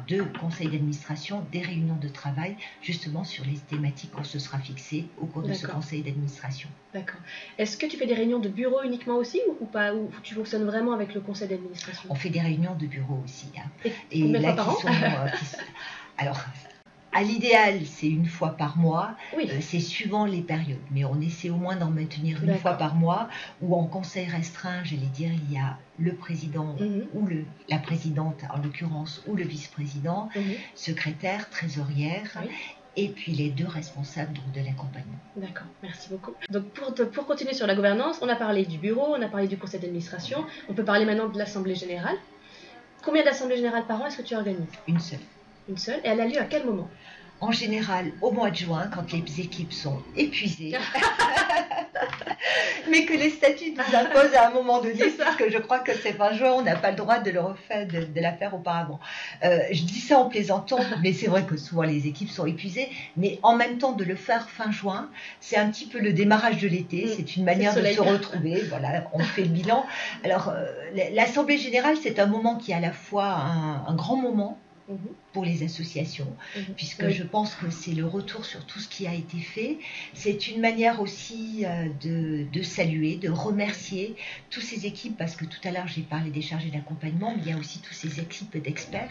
[0.09, 5.07] deux conseils d'administration des réunions de travail justement sur les thématiques qu'on se sera fixées
[5.19, 6.69] au cours de ce conseil d'administration.
[6.95, 7.21] D'accord.
[7.59, 10.65] Est-ce que tu fais des réunions de bureau uniquement aussi ou, pas Ou tu fonctionnes
[10.65, 12.09] vraiment avec le conseil d'administration?
[12.11, 13.47] On fait des réunions de bureau aussi.
[13.59, 13.91] hein.
[14.11, 15.57] Et de fois par qui an sont, euh, qui sont-
[16.19, 16.41] alors,
[17.15, 19.15] à l'idéal, c'est une fois par mois.
[19.37, 19.47] Oui.
[19.51, 22.95] Euh, c'est suivant les périodes, mais on essaie au moins d'en maintenir une fois par
[22.95, 23.29] mois.
[23.61, 27.07] Ou en conseil restreint, j'allais dire, il y a le président Mhm.
[27.12, 30.43] ou le, la présidente, en l'occurrence, ou le vice-président, Mhm.
[30.75, 32.49] secrétaire, trésorière, Oui.
[32.97, 35.19] Et puis les deux responsables donc, de l'accompagnement.
[35.37, 36.33] D'accord, merci beaucoup.
[36.51, 39.29] Donc pour, te- pour continuer sur la gouvernance, on a parlé du bureau, on a
[39.29, 42.17] parlé du conseil d'administration, on peut parler maintenant de l'assemblée générale.
[43.05, 44.61] Combien d'assemblées générales par an est-ce que tu organises?
[44.87, 45.19] Une seule.
[45.69, 46.89] Une seule Et elle a lieu à quel moment?
[47.41, 50.77] En général, au mois de juin, quand les équipes sont épuisées,
[52.91, 55.93] mais que les statuts nous imposent à un moment donné, parce que je crois que
[55.95, 58.55] c'est fin juin, on n'a pas le droit de le refaire, de, de la faire
[58.55, 58.99] auparavant.
[59.45, 62.89] Euh, je dis ça en plaisantant, mais c'est vrai que souvent les équipes sont épuisées,
[63.17, 65.09] mais en même temps de le faire fin juin,
[65.41, 67.09] c'est un petit peu le démarrage de l'été, Mm.
[67.17, 69.85] c'est une manière de se retrouver, voilà, on fait le bilan.
[70.25, 70.65] Alors, euh,
[71.13, 74.99] l'Assemblée générale, c'est un moment qui est à la fois un- un grand moment Mhm.
[75.33, 76.75] Pour les associations, Mhm.
[76.77, 77.12] puisque Oui.
[77.12, 79.79] je pense que c'est le retour sur tout ce qui a été fait.
[80.14, 84.14] C'est une manière aussi euh, de, de saluer, de remercier
[84.51, 87.49] toutes ces équipes, parce que tout à l'heure j'ai parlé des chargés d'accompagnement, mais il
[87.49, 89.11] y a aussi toutes ces équipes d'experts.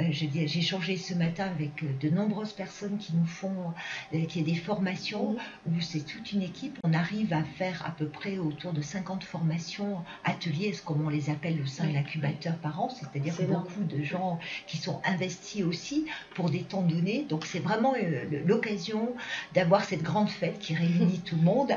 [0.00, 3.72] Euh, J'ai échangé ce matin avec euh, de nombreuses personnes qui nous font
[4.14, 6.78] euh, qui a des formations où c'est toute une équipe.
[6.84, 11.30] On arrive à faire à peu près autour de 50 formations, ateliers, comme on les
[11.30, 11.94] appelle au sein de Oui.
[11.94, 17.26] l'incubateur par an, c'est-à-dire beaucoup de gens qui sont investis aussi pour des temps donnés.
[17.28, 19.14] Donc c'est vraiment euh, l'occasion
[19.54, 21.72] d'avoir cette grande fête qui réunit tout le monde.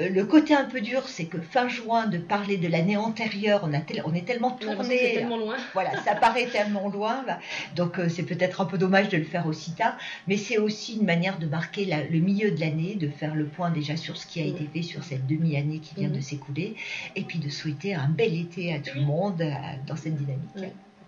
[0.00, 3.60] Euh, le côté un peu dur, c'est que fin juin, de parler de l'année antérieure,
[3.64, 4.96] on, a tel- on est tellement tourné.
[5.14, 5.56] tellement loin.
[5.74, 7.38] Voilà, ça paraît tellement loin, bah,
[7.76, 10.96] donc euh, c'est peut-être un peu dommage de le faire aussi tard, mais c'est aussi
[10.96, 14.16] une manière de marquer la- le milieu de l'année, de faire le point déjà sur
[14.16, 16.74] ce qui a été fait sur cette demi-année qui vient de s'écouler,
[17.16, 19.42] et puis de souhaiter un bel été à tout le monde
[19.86, 20.42] dans cette dynamique.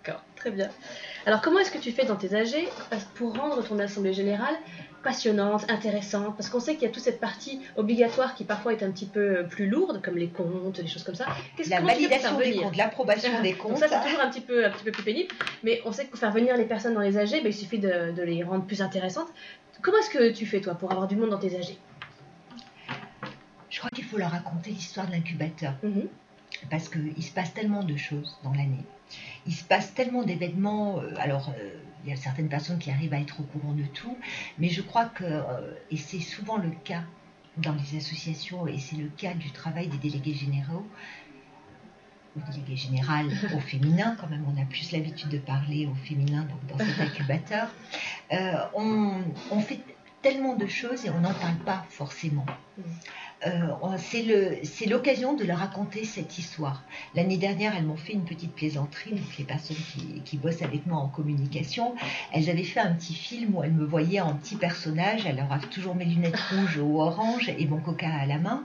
[0.05, 0.69] D'accord, très bien.
[1.25, 2.67] Alors comment est-ce que tu fais dans tes AG
[3.15, 4.53] pour rendre ton assemblée générale
[5.03, 6.35] passionnante, intéressante?
[6.37, 9.07] Parce qu'on sait qu'il y a toute cette partie obligatoire qui parfois est un petit
[9.07, 11.25] peu plus lourde, comme les comptes, des choses comme ça.
[11.57, 14.69] Qu'est-ce- La validation des comptes, l'approbation des comptes, ça, c'est toujours un petit, peu, un
[14.69, 15.33] petit peu plus pénible.
[15.63, 17.79] Mais on sait que pour faire venir les personnes dans les AG, ben, il suffit
[17.79, 19.27] de, de les rendre plus intéressantes.
[19.81, 21.77] Comment est-ce que tu fais, toi, pour avoir du monde dans tes AG
[23.69, 25.73] je crois qu'il faut leur raconter l'histoire de l'incubateur.
[25.83, 26.07] Mhm.
[26.69, 28.85] parce qu'il se passe tellement de choses dans l'année.
[29.45, 30.99] Il se passe tellement d'événements.
[30.99, 31.69] euh, alors, euh,
[32.03, 34.15] il y a certaines personnes qui arrivent à être au courant de tout,
[34.59, 37.03] mais je crois que, euh, et c'est souvent le cas
[37.57, 40.85] dans les associations, et c'est le cas du travail des délégués généraux,
[42.35, 46.43] ou délégués générales au féminin, quand même, on a plus l'habitude de parler au féminin
[46.43, 47.69] donc dans cet incubateur.
[48.33, 49.79] Euh, on, on fait
[50.21, 52.45] tellement de choses et on n'en parle pas forcément.
[53.45, 56.81] Euh, on- c'est l'occasion de leur raconter cette histoire.
[57.13, 60.87] L'année dernière, elles m'ont fait une petite plaisanterie, donc les personnes qui, qui bossent avec
[60.87, 61.93] moi en communication,
[62.33, 65.93] elles avaient fait un petit film où elles me voyaient en petit personnage, auraient toujours
[65.93, 68.63] mes lunettes rouges ou oranges et mon coca à la main,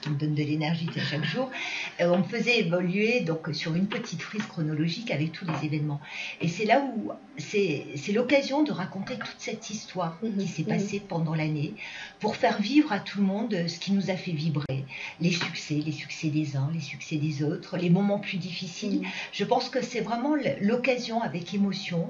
[0.00, 1.50] qui me donne de l'énergie à chaque jour.
[2.00, 6.00] Euh, on me faisait évoluer donc sur une petite frise chronologique avec tous les événements.
[6.40, 10.68] Et c'est là où c'est l'occasion de raconter toute cette histoire qui s'est mhm.
[10.68, 11.74] passée pendant l'année
[12.20, 14.84] pour faire vivre à tout le monde ce qui nous a fait vibrer,
[15.20, 19.00] les succès, les succès des uns, les succès des autres, les moments plus difficiles.
[19.00, 19.06] Mhm.
[19.32, 22.08] Je pense que c'est vraiment l'occasion avec émotion,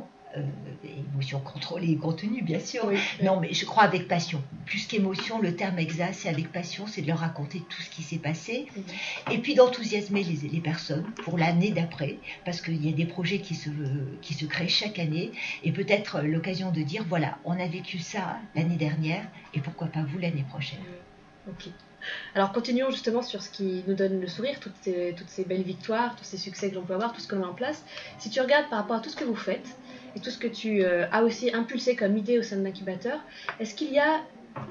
[1.12, 2.99] émotion contrôlée et contenue bien sûr, Oui.
[3.22, 4.42] non, mais je crois avec passion.
[4.66, 8.03] Plus qu'émotion, le terme exact, c'est avec passion, c'est de leur raconter tout ce qui
[8.03, 8.66] s'est passé.
[8.77, 9.35] Mhm.
[9.35, 13.38] Et puis d'enthousiasmer les, les personnes pour l'année d'après, parce qu'il y a des projets
[13.40, 13.70] qui se,
[14.22, 15.33] qui se créent chaque année,
[15.64, 20.03] et peut-être l'occasion de dire, voilà, on a vécu ça l'année dernière, et pourquoi pas
[20.03, 20.81] vous l'année prochaine.
[21.49, 21.68] Ok.
[22.37, 25.62] Alors continuons justement sur ce qui nous donne le sourire, toutes ces, toutes ces belles
[25.64, 27.85] victoires, tous ces succès que l'on peut avoir, tout ce qu'on met en place.
[28.18, 29.77] Si tu regardes par rapport à tout ce que vous faites
[30.17, 33.21] et tout ce que tu euh, as aussi impulsé comme idée au sein de l'incubateur,
[33.61, 34.23] est-ce qu'il y a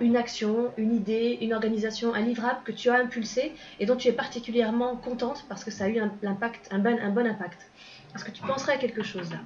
[0.02, 4.08] une action, une idée, une organisation, un livrable que tu as impulsé et dont tu
[4.08, 7.70] es particulièrement contente parce que ça a eu un, l'impact, un, bon, impact?
[8.16, 9.38] Est-ce que tu penserais à quelque chose là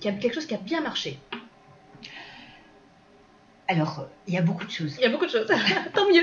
[0.00, 1.18] Quelque chose qui a bien marché?
[3.70, 4.96] Alors, il y a beaucoup de choses.
[4.98, 5.46] Il y a beaucoup de choses,
[5.94, 6.22] tant mieux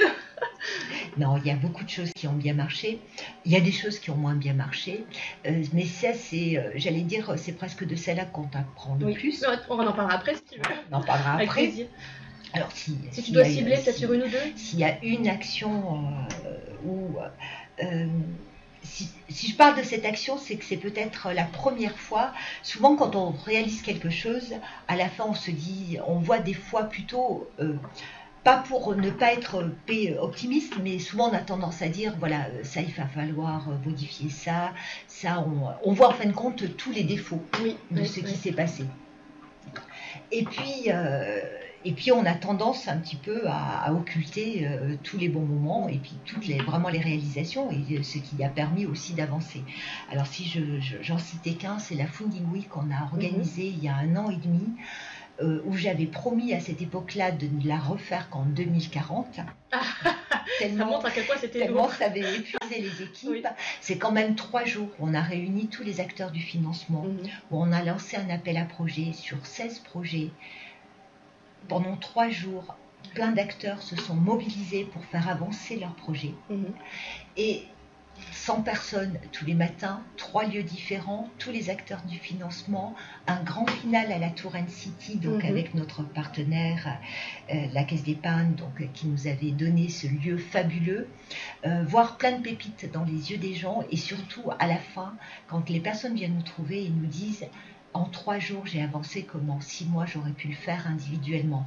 [1.17, 2.99] Non, il y a beaucoup de choses qui ont bien marché.
[3.45, 5.05] Il y a des choses qui ont moins bien marché.
[5.45, 9.13] Euh, mais ça, c'est, euh, j'allais dire, c'est presque de celle-là qu'on apprend le Oui.
[9.13, 9.45] plus.
[9.69, 10.75] On en parlera après si tu veux.
[10.91, 11.61] On en parlera Avec après.
[11.63, 11.87] plaisir.
[12.53, 15.01] Alors, si, Si tu dois cibler peut-être si- sur une ou deux s'il y a
[15.03, 17.17] une action euh, où
[17.81, 18.07] euh,
[18.91, 22.33] si, si je parle de cette action, c'est que c'est peut-être la première fois.
[22.63, 24.53] Souvent, quand on réalise quelque chose,
[24.87, 27.47] à la fin, on se dit, on voit des fois plutôt.
[27.59, 27.75] euh,
[28.43, 29.61] pas pour ne pas être
[30.19, 34.73] optimiste, mais souvent on a tendance à dire voilà, ça il va falloir modifier ça,
[35.07, 38.21] ça on, on voit en fin de compte tous les défauts Oui, de oui, ce
[38.21, 38.25] oui.
[38.25, 38.85] qui s'est passé.
[40.31, 41.39] Et puis, euh,
[41.87, 45.87] et puis on a tendance un petit peu à, occulter euh, tous les bons moments
[45.87, 49.63] et puis toutes les, vraiment les réalisations et ce qui a permis aussi d'avancer.
[50.11, 50.51] Alors si
[51.01, 54.29] j'en citais qu'un, c'est la Funding Week qu'on a organisée il y a un an
[54.29, 54.75] et demi.
[55.39, 59.39] Euh, où j'avais promis à cette époque-là de ne la refaire qu'en 2040.
[60.59, 63.47] tellement, ça montre à quel point c'était Tellement ça avait épuisé les équipes.
[63.79, 67.29] C'est quand même trois jours où on a réuni tous les acteurs du financement, mhm.
[67.51, 70.31] où on a lancé un appel à projets sur 16 projets.
[71.67, 72.75] Pendant trois jours,
[73.13, 76.33] plein d'acteurs se sont mobilisés pour faire avancer leurs projets.
[76.49, 76.73] Mhm.
[77.37, 77.63] Et
[78.31, 82.95] 100 personnes tous les matins, trois lieux différents, tous les acteurs du financement,
[83.27, 85.49] un grand final à la Touraine City, donc mhm.
[85.49, 86.99] avec notre partenaire,
[87.53, 91.07] euh, la Caisse d'épargne, donc qui nous avait donné ce lieu fabuleux,
[91.65, 95.13] euh, voir plein de pépites dans les yeux des gens et surtout à la fin,
[95.47, 97.45] quand les personnes viennent nous trouver et nous disent
[97.97, 101.65] en trois jours j'ai avancé comme en six mois j'aurais pu le faire individuellement.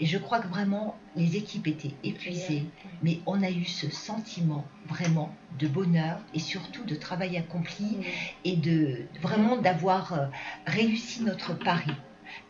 [0.00, 2.66] Et je crois que vraiment, les équipes étaient épuisées,
[3.02, 7.98] mais on a eu ce sentiment vraiment de bonheur et surtout de travail accompli
[8.44, 10.26] et de vraiment d'avoir euh,
[10.66, 11.90] réussi notre pari.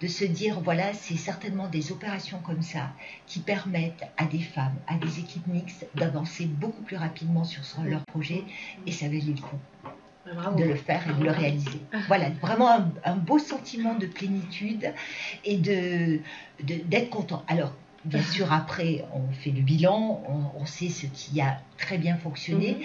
[0.02, 2.90] De se dire voilà, c'est certainement des opérations comme ça
[3.26, 8.04] qui permettent à des femmes, à des équipes mixtes d'avancer beaucoup plus rapidement sur leur
[8.06, 8.44] projet
[8.86, 9.56] et ça valait le coup
[10.56, 11.80] de le faire et de le réaliser.
[12.06, 12.70] Voilà, vraiment
[13.04, 14.92] un, beau sentiment de plénitude
[15.44, 16.20] et de
[16.62, 17.44] d'être content.
[17.48, 17.72] Alors,
[18.04, 20.22] bien sûr, après, on fait le bilan,
[20.58, 22.74] on, sait ce qui a très bien fonctionné.
[22.78, 22.84] Mhm.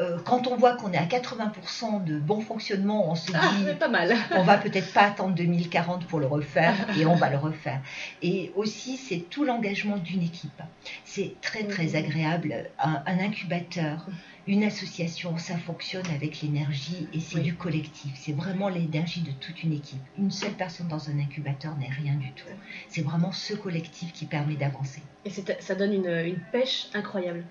[0.00, 3.74] Euh, quand on voit qu'on est à 80% de bon fonctionnement, on se ah, dit
[3.74, 4.14] pas mal.
[4.30, 7.80] on va peut-être pas attendre 2040 pour le refaire et on va le refaire.
[8.22, 10.62] Et aussi, c'est tout l'engagement d'une équipe.
[11.04, 11.96] C'est très très mhm.
[11.96, 12.54] agréable.
[12.78, 14.06] Un, un incubateur,
[14.48, 18.10] une association, ça fonctionne avec l'énergie et c'est du collectif.
[18.14, 20.00] C'est vraiment l'énergie de toute une équipe.
[20.16, 22.46] Une seule personne dans un incubateur n'est rien du tout.
[22.88, 25.02] C'est vraiment ce collectif qui permet d'avancer.
[25.26, 27.44] Et ça donne une, pêche incroyable.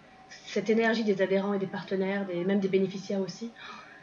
[0.47, 3.51] Cette énergie des adhérents et des partenaires, des, même des bénéficiaires aussi,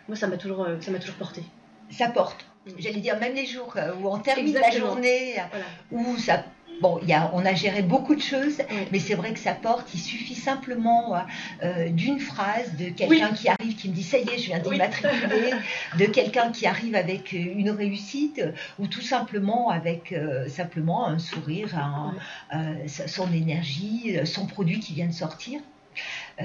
[0.06, 1.42] moi ça m'a toujours, euh, ça toujours porté.
[1.90, 2.46] Ça porte.
[2.66, 2.70] Mm.
[2.78, 5.34] J'allais dire, même les jours euh, où on termine la journée,
[5.90, 6.44] où ça
[6.80, 8.58] Bon, y a, on a géré beaucoup de choses,
[8.92, 9.92] mais c'est vrai que ça porte.
[9.94, 11.14] Il suffit simplement
[11.62, 14.58] euh, d'une phrase de quelqu'un qui arrive, qui me dit ça y est, je viens
[14.58, 15.52] d'immatriculer,
[15.98, 18.42] de quelqu'un qui arrive avec une réussite,
[18.78, 21.68] ou tout simplement avec euh, simplement un sourire,
[22.54, 25.60] euh, son énergie, son produit qui vient de sortir.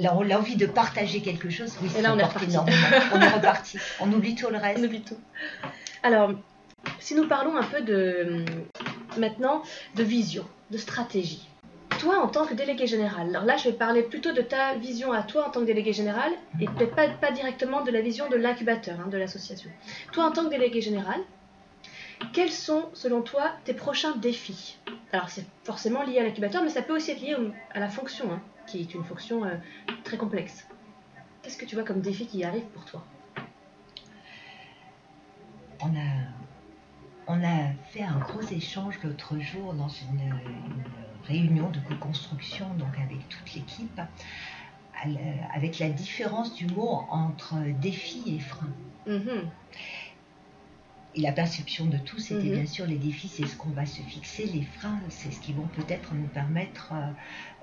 [0.00, 2.86] l'envie de partager quelque chose, oui, là, on est énormément.
[3.12, 3.78] On est reparti.
[4.00, 4.80] On oublie tout le reste.
[4.80, 5.18] On oublie tout.
[6.02, 6.32] Alors,
[6.98, 8.46] si nous parlons un peu de
[9.18, 9.62] maintenant
[9.94, 11.48] de vision, de stratégie.
[11.98, 15.12] Toi, en tant que délégué général, alors là, je vais parler plutôt de ta vision
[15.12, 18.36] à toi en tant que délégué général et peut-être pas, directement de la vision de
[18.36, 19.70] l'incubateur hein, de l'association.
[20.12, 21.20] Toi, en tant que délégué général,
[22.32, 24.78] quels sont, selon toi, tes prochains défis?
[25.12, 27.36] Alors, c'est forcément lié à l'incubateur, mais ça peut aussi être lié
[27.74, 29.56] à la fonction, hein, qui est une fonction euh,
[30.04, 30.66] très complexe.
[31.42, 33.04] Qu'est-ce que tu vois comme défi qui arrive pour toi?
[35.82, 36.39] On a
[37.26, 40.34] on a fait un gros échange l'autre jour dans une,
[41.24, 44.00] réunion de co-construction, donc avec toute l'équipe,
[45.54, 48.68] avec la différence du mot entre défi et frein.
[49.06, 49.44] Mm-hmm.
[51.16, 52.52] Et la perception de tous, c'était mm-hmm.
[52.52, 55.52] bien sûr les défis, c'est ce qu'on va se fixer, les freins, c'est ce qui
[55.52, 56.92] vont peut-être nous permettre,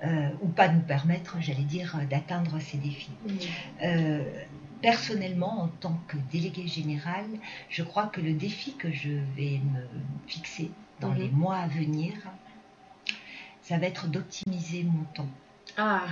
[0.04, 3.10] euh, ou pas nous permettre, j'allais dire, d'atteindre ces défis.
[3.26, 3.48] Mm-hmm.
[3.84, 4.44] Euh,
[4.82, 7.24] personnellement, en tant que délégué général,
[7.68, 9.82] je crois que le défi que je vais me
[10.26, 11.18] fixer dans mhm.
[11.18, 12.12] les mois à venir,
[13.62, 15.28] ça va être d'optimiser mon temps.
[15.76, 16.06] Ah,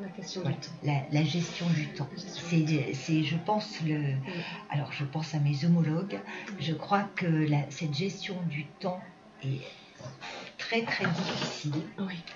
[0.00, 0.72] la question du temps.
[1.12, 2.08] La, gestion du temps.
[2.16, 4.14] C'est, je pense, le.
[4.70, 6.18] Alors, je pense à mes homologues.
[6.58, 9.00] Je crois que cette gestion du temps
[9.42, 9.60] est
[10.68, 11.74] très très difficile.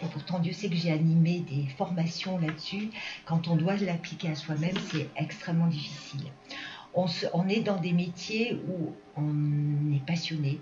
[0.03, 2.91] Et pourtant, Dieu sait que j'ai animé des formations là-dessus.
[3.25, 6.31] Quand on doit l'appliquer à soi-même, c'est extrêmement difficile.
[6.95, 10.61] On, on, est dans des métiers où on est passionné.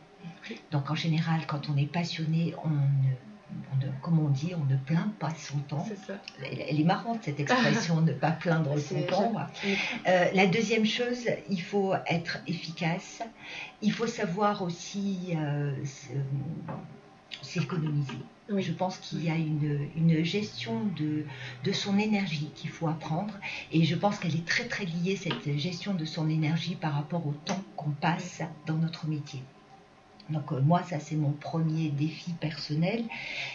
[0.70, 5.12] Donc en général, quand on est passionné, on ne, comme on dit, on ne plaint
[5.18, 5.86] pas son temps.
[6.44, 9.34] Elle, est marrante cette expression, ne pas plaindre son temps.
[10.06, 13.22] Euh, la deuxième chose, il faut être efficace.
[13.82, 15.72] Il faut savoir aussi euh,
[17.42, 18.18] s'économiser.
[18.56, 21.24] Je pense qu'il y a une, gestion de,
[21.64, 23.34] de, son énergie qu'il faut apprendre
[23.72, 27.26] et je pense qu'elle est très très liée, cette gestion de son énergie par rapport
[27.26, 29.42] au temps qu'on passe dans notre métier.
[30.30, 33.04] Donc euh, moi, ça c'est mon premier défi personnel,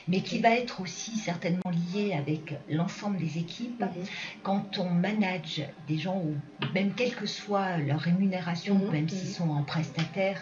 [0.07, 3.81] mais qui va être aussi certainement lié avec l'ensemble des équipes.
[3.81, 4.05] Mhm.
[4.43, 6.35] Quand on manage des gens, ou
[6.73, 9.09] même quelle que soit leur rémunération, Mhm, même mhm.
[9.09, 10.41] s'ils sont en prestataire,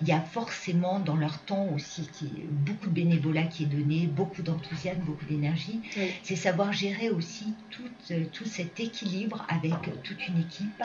[0.00, 4.06] il y a forcément dans leur temps aussi qui beaucoup de bénévolat qui est donné,
[4.06, 5.80] beaucoup d'enthousiasme, beaucoup d'énergie.
[6.22, 10.82] C'est savoir gérer aussi tout, euh, tout cet équilibre avec toute une équipe,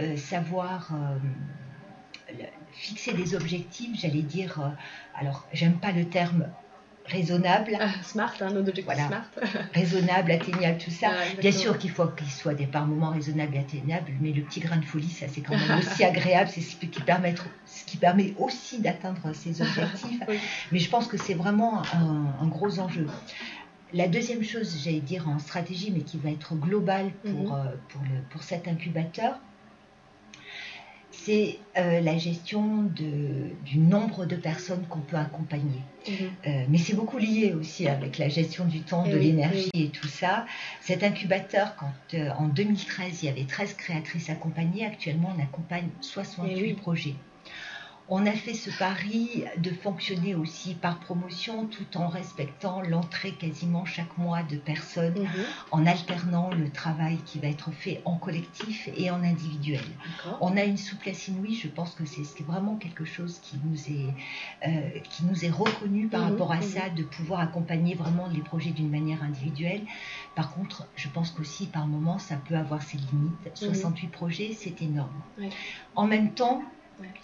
[0.00, 1.18] euh, savoir euh,
[2.74, 4.68] fixer des objectifs, j'allais dire, euh,
[5.20, 6.46] alors j'aime pas le terme
[7.06, 9.06] raisonnable, Ah, smart, hein, nos objectifs Voilà.
[9.08, 9.30] smart.
[9.74, 11.08] raisonnable, atteignable, tout ça.
[11.12, 14.42] Ah, Bien sûr qu'il faut qu'il soit des par moments raisonnable et atteignable, mais le
[14.42, 17.34] petit grain de folie, ça c'est quand même aussi agréable, c'est ce qui permet,
[17.66, 20.22] ce qui permet aussi d'atteindre ses objectifs.
[20.28, 20.38] Oui.
[20.72, 23.06] Mais je pense que c'est vraiment un, un gros enjeu.
[23.92, 27.52] La deuxième chose, j'allais dire en stratégie, mais qui va être globale pour, Mhm.
[27.52, 29.38] euh, pour, le, pour cet incubateur,
[31.24, 35.80] c'est euh, la gestion de, du nombre de personnes qu'on peut accompagner.
[36.06, 36.14] Mhm.
[36.46, 39.70] Euh, mais c'est beaucoup lié aussi avec la gestion du temps, Eh de oui, l'énergie
[39.72, 40.44] et tout ça.
[40.82, 45.88] Cet incubateur, quand euh, en 2013, il y avait 13 créatrices accompagnées, actuellement on accompagne
[46.02, 46.72] 68 Eh oui.
[46.74, 47.14] projets.
[48.06, 53.86] On a fait ce pari de fonctionner aussi par promotion tout en respectant l'entrée quasiment
[53.86, 55.44] chaque mois de personnes, Mhm.
[55.70, 59.80] en alternant le travail qui va être fait en collectif et en individuel.
[60.42, 64.68] On a une souplesse inouïe, je pense que c'est vraiment quelque chose qui nous est,
[64.68, 66.62] euh, qui nous est reconnu par Mhm, rapport à mhm.
[66.62, 69.80] ça, de pouvoir accompagner vraiment les projets d'une manière individuelle.
[70.34, 73.50] Par contre, je pense qu'aussi par moment, ça peut avoir ses limites.
[73.54, 75.22] 68 projets, c'est énorme.
[75.96, 76.62] En même temps.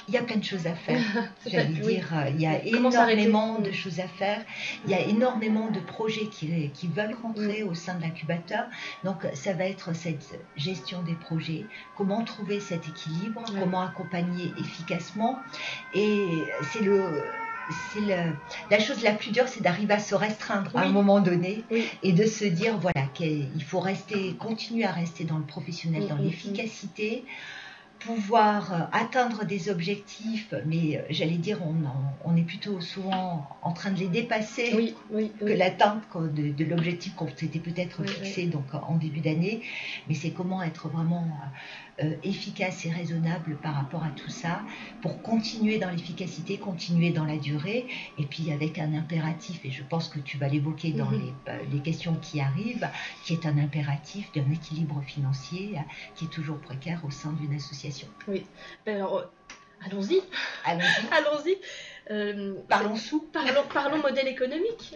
[0.08, 1.00] Il y a plein de choses à faire.
[1.46, 1.94] J'allais oui.
[1.94, 4.44] dire, euh, il y a énormément de choses à faire.
[4.84, 7.22] Il y a énormément de projets qui, qui veulent Mm.
[7.22, 8.64] rentrer au sein de l'incubateur.
[9.04, 11.66] Donc, ça va être cette gestion des projets,
[11.96, 15.38] comment trouver cet équilibre, comment accompagner efficacement.
[15.94, 17.22] Et c'est le.
[17.94, 18.32] C'est le-
[18.68, 21.84] la chose la plus dure, c'est d'arriver à se restreindre à un moment donné Oui.
[22.02, 26.08] et de se dire voilà qu'il faut rester, continuer à rester dans le professionnel, Mm,
[26.08, 27.24] dans mm, l'efficacité,
[28.00, 33.46] pouvoir euh, atteindre des objectifs, mais euh, j'allais dire on, en- on est plutôt souvent
[33.62, 38.04] en train de les dépasser Oui, oui, que l'atteinte de, de l'objectif qu'on s'était peut-être
[38.04, 39.62] fixé donc en début d'année,
[40.08, 41.26] mais c'est comment être vraiment
[42.02, 44.62] euh, efficace et raisonnable par rapport à tout ça
[45.02, 47.86] pour continuer dans l'efficacité, continuer dans la durée,
[48.18, 51.20] et puis avec un impératif, et je pense que tu vas l'évoquer dans Mhm.
[51.20, 52.88] les, euh, les questions qui arrivent,
[53.24, 55.80] qui est un impératif d'un équilibre financier euh,
[56.16, 58.06] qui est toujours précaire au sein d'une association.
[58.28, 59.30] Ben alors,
[59.84, 60.20] allons-y,
[60.64, 61.56] Allons-y, allons-y.
[62.10, 63.20] Euh, parlons sous.
[63.32, 64.94] Parlons, parlons modèle économique.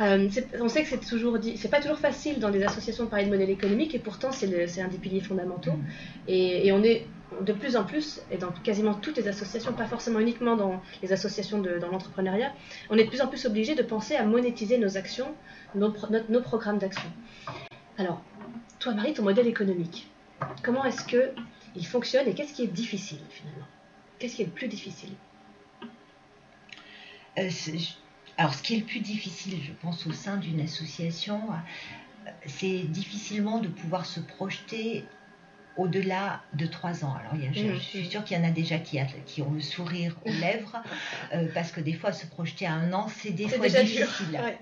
[0.00, 0.28] Euh,
[0.60, 3.26] on sait que c'est toujours dit, c'est pas toujours facile dans des associations de parler
[3.26, 4.46] de modèle économique et pourtant c'est,
[4.80, 5.72] un des piliers fondamentaux.
[5.72, 5.84] Mm.
[6.28, 7.06] Et, et on est
[7.42, 11.12] de plus en plus, et dans quasiment toutes les associations, pas forcément uniquement dans les
[11.12, 12.52] associations de, dans l'entrepreneuriat,
[12.88, 15.28] on est de plus en plus obligé de penser à monétiser nos actions,
[15.74, 17.08] nos, pro- notre- nos programmes d'action.
[17.98, 18.22] Alors,
[18.78, 20.08] toi Marie, ton modèle économique,
[20.62, 21.30] comment est-ce que
[21.76, 23.66] il fonctionne et qu'est-ce qui est difficile finalement?
[24.18, 25.10] Qu'est-ce qui est le plus difficile?
[27.38, 27.48] Euh,
[28.40, 32.84] alors, ce qui est le plus difficile, je pense, au sein d'une association, euh, c'est
[32.84, 35.04] difficilement de pouvoir se projeter
[35.76, 37.14] au-delà de trois ans.
[37.14, 39.04] Alors, il y a- je, je suis sûre qu'il y en a déjà qui, a-
[39.04, 40.82] qui ont le sourire aux lèvres,
[41.34, 44.36] euh, parce que des fois, se projeter à un an, c'est des fois difficile.
[44.42, 44.58] Ouais.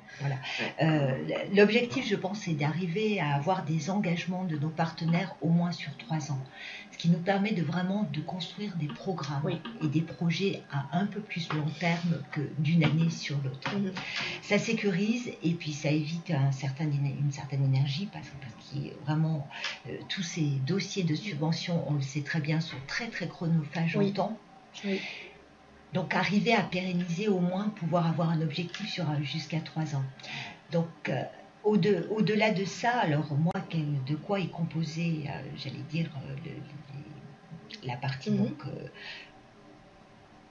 [0.82, 5.72] Euh, L'objectif, je pense, c'est d'arriver à avoir des engagements de nos partenaires au moins
[5.72, 6.44] sur trois ans.
[6.98, 9.60] Qui nous permet de vraiment de construire des programmes Oui.
[9.82, 13.72] et des projets à un peu plus long terme que d'une année sur l'autre.
[13.76, 13.92] Mhm.
[14.42, 19.48] Ça sécurise et puis ça évite un certain, une certaine énergie parce, a vraiment
[19.88, 23.96] euh, tous ces dossiers de subvention, on le sait très bien, sont très très chronophages
[23.96, 24.10] Oui.
[24.10, 24.38] en temps.
[24.84, 25.00] Oui.
[25.94, 30.04] Donc arriver à pérenniser au moins pouvoir avoir un objectif sur euh, jusqu'à trois ans.
[30.72, 31.22] Donc euh,
[31.64, 37.96] au-delà de ça, alors moi, de quoi est composé, euh, j'allais dire, euh, le- la
[37.96, 38.38] partie Mhm.
[38.38, 38.88] donc euh,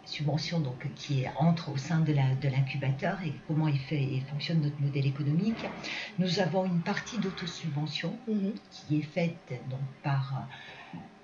[0.06, 4.80] subvention donc qui entre au sein de l'incubateur et comment il fait et fonctionne notre
[4.80, 5.66] modèle économique.
[6.18, 8.54] Nous avons une partie d'autosubvention Mhm.
[8.72, 10.48] qui est faite donc par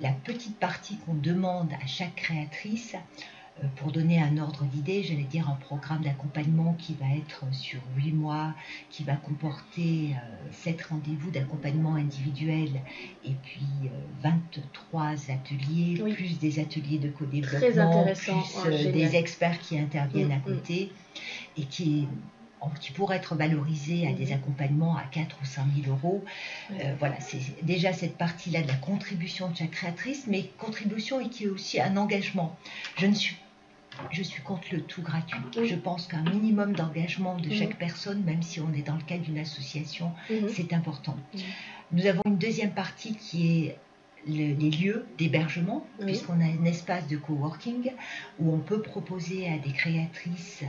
[0.02, 2.96] la petite partie qu'on demande à chaque créatrice.
[3.62, 7.80] Euh, Pour donner un ordre d'idée, j'allais dire un programme d'accompagnement qui va être sur
[7.98, 8.54] 8 mois,
[8.90, 12.82] qui va comporter euh, 7 rendez-vous d'accompagnement individuel
[13.24, 13.90] et puis euh,
[14.24, 16.14] 23 ateliers, Oui.
[16.14, 18.32] plus des ateliers de co-développement, plus
[18.66, 20.44] Ouais, euh, des experts qui interviennent à Mm, mm.
[20.44, 20.92] côté
[21.58, 22.08] et qui,
[22.82, 26.24] qui pourraient être valorisés à des accompagnements à 4 ou 5 000 euros.
[26.72, 31.30] Euh, voilà, c'est déjà cette partie-là de la contribution de chaque créatrice, mais contribution et
[31.30, 32.56] qui est aussi un engagement.
[32.98, 33.36] Je ne suis
[34.12, 35.40] je suis contre le tout gratuit.
[35.64, 39.24] Je pense qu'un minimum d'engagement de chaque personne, même si on est dans le cadre
[39.24, 40.12] d'une association,
[40.50, 41.18] c'est important.
[41.92, 43.78] Nous avons une deuxième partie qui est
[44.28, 47.92] les lieux d'hébergement, puisqu'on a un espace de coworking
[48.40, 50.64] où on peut proposer à des créatrices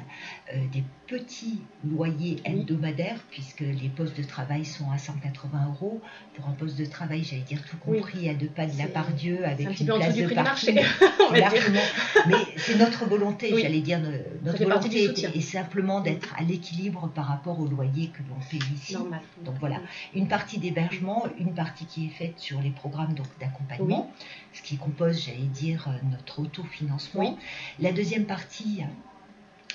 [0.53, 6.01] euh, des petits loyers hebdomadaires, puisque les postes de travail sont à 180 euros.
[6.35, 9.11] Pour un poste de travail, j'allais dire tout compris, à deux pas de la part
[9.13, 10.81] Dieu, avec une place de parking.
[12.27, 14.01] Mais c'est notre volonté, j'allais dire,
[14.43, 18.97] notre volonté est, simplement d'être à l'équilibre par rapport au loyer que l'on fait ici.
[19.45, 19.81] Donc voilà,
[20.15, 24.13] une partie d'hébergement, une partie qui est faite sur les programmes donc accompagnement,
[24.53, 27.39] ce qui compose, j'allais dire, euh, notre autofinancement.
[27.79, 28.83] La deuxième partie,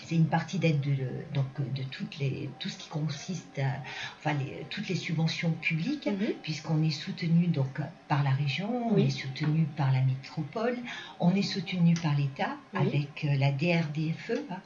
[0.10, 0.96] c'est une partie d'aide de,
[1.36, 1.46] donc,
[1.76, 3.76] de toutes les, tout ce qui consiste, à,
[4.18, 6.34] enfin les, toutes les subventions publiques, mhm.
[6.42, 10.78] puisqu'on est soutenu donc par la région, on est soutenu par la métropole,
[11.20, 14.58] on est soutenu par l'État avec euh, la DRDFE, hein,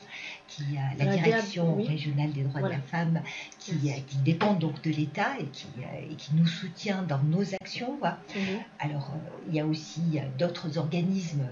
[0.48, 3.22] qui a la, Direction régionale des droits de la femme,
[3.60, 7.22] qui, euh, qui, dépend donc de l'État et qui, euh, et qui nous soutient dans
[7.22, 7.98] nos actions.
[8.02, 8.60] Mhm.
[8.80, 9.12] Alors
[9.50, 11.48] il y a aussi d'autres organismes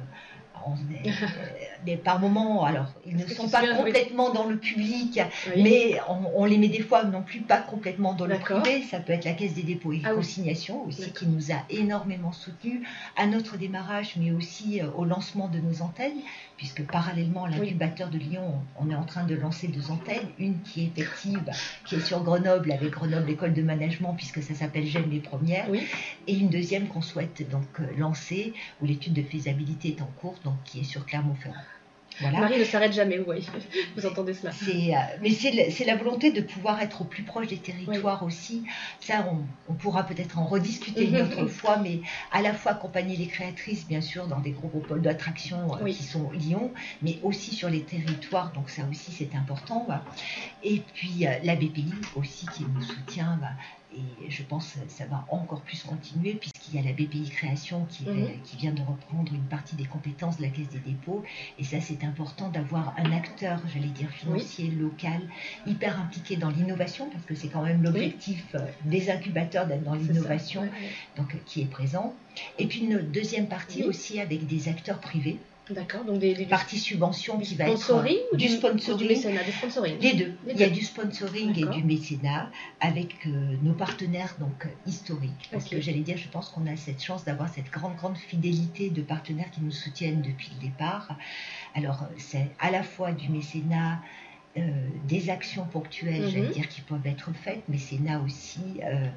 [1.86, 5.20] mais par moments, alors ils ne sont pas complètement dans le public,
[5.58, 5.98] mais
[6.36, 8.84] on, les met des fois non plus pas complètement dans le privé.
[8.84, 12.32] Ça peut être la Caisse des dépôts et ah consignations aussi qui nous a énormément
[12.32, 12.82] soutenus
[13.18, 16.22] à notre démarrage, mais aussi euh, au lancement de nos antennes,
[16.62, 20.62] puisque parallèlement à l'incubateur de Lyon, on est en train de lancer deux antennes, une
[20.62, 21.42] qui est effective,
[21.86, 25.66] qui est sur Grenoble avec Grenoble École de Management, puisque ça s'appelle J'aime les premières,
[25.74, 30.36] et une deuxième qu'on souhaite donc euh, lancer, où l'étude de faisabilité est en cours
[30.64, 31.56] qui est sur Clermont-Ferrand.
[32.22, 33.48] Marie ne s'arrête jamais, oui.
[33.96, 34.52] Vous entendez cela.
[34.52, 38.64] Euh, mais c'est la volonté de pouvoir être au plus proche des territoires aussi.
[39.00, 39.26] Ça,
[39.68, 42.02] on, pourra peut-être en rediscuter une autre fois, mais
[42.32, 46.04] à la fois accompagner les créatrices, bien sûr, dans des gros pôles d'attraction euh, qui
[46.04, 48.52] sont Lyon, mais aussi sur les territoires.
[48.54, 49.88] Donc ça aussi, c'est important.
[50.64, 53.40] Et puis euh, la BPI aussi qui nous soutient
[53.94, 57.86] et je pense que ça va encore plus continuer puisqu'il y a la BPI Création
[57.86, 58.30] qui, mhm.
[58.44, 61.24] qui, vient de reprendre une partie des compétences de la Caisse des dépôts.
[61.60, 65.22] Et ça, c'est important d'avoir un acteur, j'allais dire, financier, local,
[65.66, 69.96] hyper impliqué dans l'innovation parce que c'est quand même l'objectif euh, des incubateurs d'être dans
[69.96, 70.68] l'innovation,
[71.18, 72.14] donc qui est présent.
[72.60, 75.38] Et puis une deuxième partie aussi avec des acteurs privés.
[75.70, 77.76] D'accord, donc des, parties subvention qui va être
[78.34, 80.00] du, sponsoring, du mécénat, du sponsoring.
[80.02, 80.34] Les deux.
[80.50, 82.50] Il y a du sponsoring et du mécénat
[82.80, 85.50] avec euh, nos partenaires donc historiques.
[85.52, 88.90] Parce que j'allais dire, je pense qu'on a cette chance d'avoir cette grande grande fidélité
[88.90, 91.16] de partenaires qui nous soutiennent depuis le départ.
[91.76, 94.00] Alors c'est à la fois du mécénat
[94.58, 94.62] euh,
[95.08, 96.52] des actions ponctuelles, j'allais mhm.
[96.52, 99.08] dire, qui peuvent être faites, mais c'est là aussi, euh,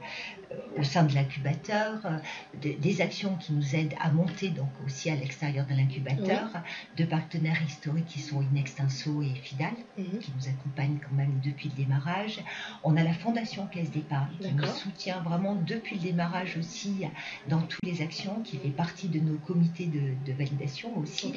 [0.78, 2.18] au sein de l'incubateur, euh,
[2.62, 6.51] des actions qui nous aident à monter, donc aussi à l'extérieur de l'incubateur,
[6.97, 10.20] de partenaires historiques qui sont Inextinso et Fidal, mhm.
[10.20, 12.39] qui nous accompagnent quand même depuis le démarrage.
[12.85, 17.07] On a la Fondation Caisse d'épargne qui nous soutient vraiment depuis le démarrage aussi
[17.49, 21.32] dans toutes les actions, qui fait partie de nos comités de, validation aussi.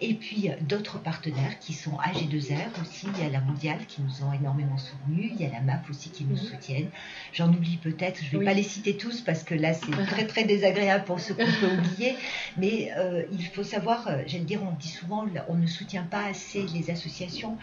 [0.00, 4.24] Et puis d'autres partenaires qui sont AG2R aussi, il y a la Mondiale qui nous
[4.26, 6.42] ont énormément soutenus, il y a la MAP aussi qui nous mhm.
[6.42, 6.90] soutiennent.
[7.32, 10.26] J'en oublie peut-être, je ne vais pas les citer tous parce que là c'est très
[10.26, 12.14] très désagréable pour ceux qu'on peut oublier,
[12.56, 16.24] mais euh, il faut savoir, euh, j'allais dire, on dit souvent, on ne soutient pas
[16.26, 17.56] assez les associations.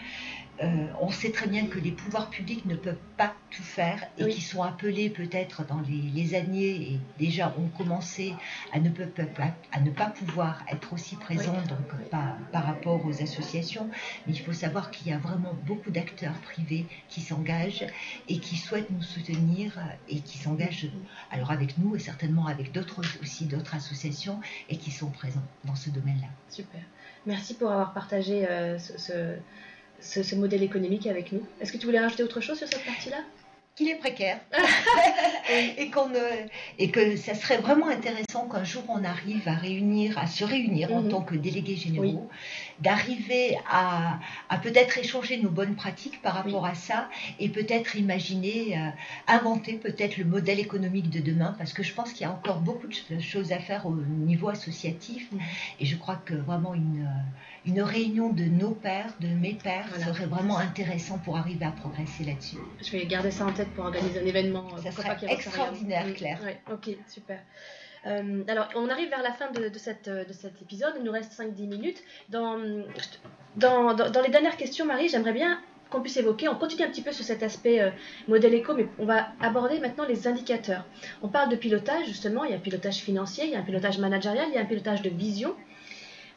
[0.62, 4.28] Euh, on sait très bien que les pouvoirs publics ne peuvent pas tout faire et
[4.28, 8.34] qui sont appelés peut-être dans les, années et déjà ont commencé
[8.72, 8.88] à ne,
[9.72, 13.88] à ne pas pouvoir être aussi présents donc par, par, rapport aux associations.
[14.26, 17.86] Mais il faut savoir qu'il y a vraiment beaucoup d'acteurs privés qui s'engagent
[18.28, 19.78] et qui souhaitent nous soutenir
[20.08, 20.90] et qui s'engagent
[21.32, 25.74] alors avec nous et certainement avec d'autres aussi d'autres associations et qui sont présents dans
[25.74, 26.28] ce domaine-là.
[26.48, 26.80] Super.
[27.26, 29.36] Merci pour avoir partagé euh, ce ce,
[30.36, 31.42] modèle économique avec nous.
[31.60, 33.18] Est-ce que tu voulais rajouter autre chose sur cette partie-là?
[33.76, 34.38] Qu'il est précaire
[35.78, 36.08] et, qu'on
[36.78, 40.92] et que ça serait vraiment intéressant qu'un jour on arrive à réunir, à se réunir
[40.92, 41.08] en mhm.
[41.08, 42.30] tant que délégués généraux,
[42.78, 44.20] d'arriver à,
[44.62, 47.08] peut-être échanger nos bonnes pratiques par rapport à ça
[47.40, 48.90] et peut-être imaginer, euh,
[49.26, 52.60] inventer peut-être le modèle économique de demain parce que je pense qu'il y a encore
[52.60, 55.40] beaucoup de choses à faire au niveau associatif mhm.
[55.80, 57.08] et je crois que vraiment une
[57.66, 62.24] une réunion de nos pères, de mes pères, serait vraiment intéressant pour arriver à progresser
[62.24, 62.58] là-dessus.
[62.82, 64.68] Je vais garder ça en tête pour organiser un événement.
[64.78, 66.40] Ça serait extraordinaire, Claire.
[66.70, 67.40] ok, super.
[68.06, 70.94] Euh, alors, on arrive vers la fin de, cette, de cet épisode.
[70.98, 72.02] Il nous reste 5-10 minutes.
[72.28, 72.58] Dans,
[73.56, 75.60] dans, dans, les dernières questions, Marie, j'aimerais bien
[75.90, 77.90] qu'on puisse évoquer, on continue un petit peu sur cet aspect euh,
[78.26, 80.84] modèle éco, mais on va aborder maintenant les indicateurs.
[81.22, 83.64] On parle de pilotage, justement, il y a un pilotage financier, il y a un
[83.64, 85.54] pilotage managérial, il y a un pilotage de vision.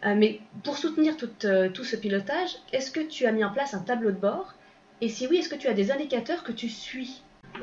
[0.06, 3.74] Euh, mais pour soutenir euh, tout, ce pilotage, est-ce que tu as mis en place
[3.74, 4.54] un tableau de bord?
[5.02, 7.22] Et si oui, est-ce que tu as des indicateurs que tu suis?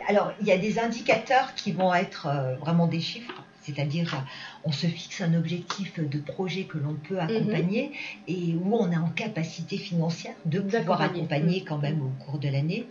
[0.08, 2.28] Alors, il y a des indicateurs qui vont être
[2.60, 4.22] vraiment des chiffres c'est-à-dire,
[4.64, 7.94] on se fixe un objectif de projet que l'on peut accompagner mhm.
[8.28, 11.66] et où on est en capacité financière de pouvoir accompagner mhm.
[11.66, 12.86] quand même au cours de l'année.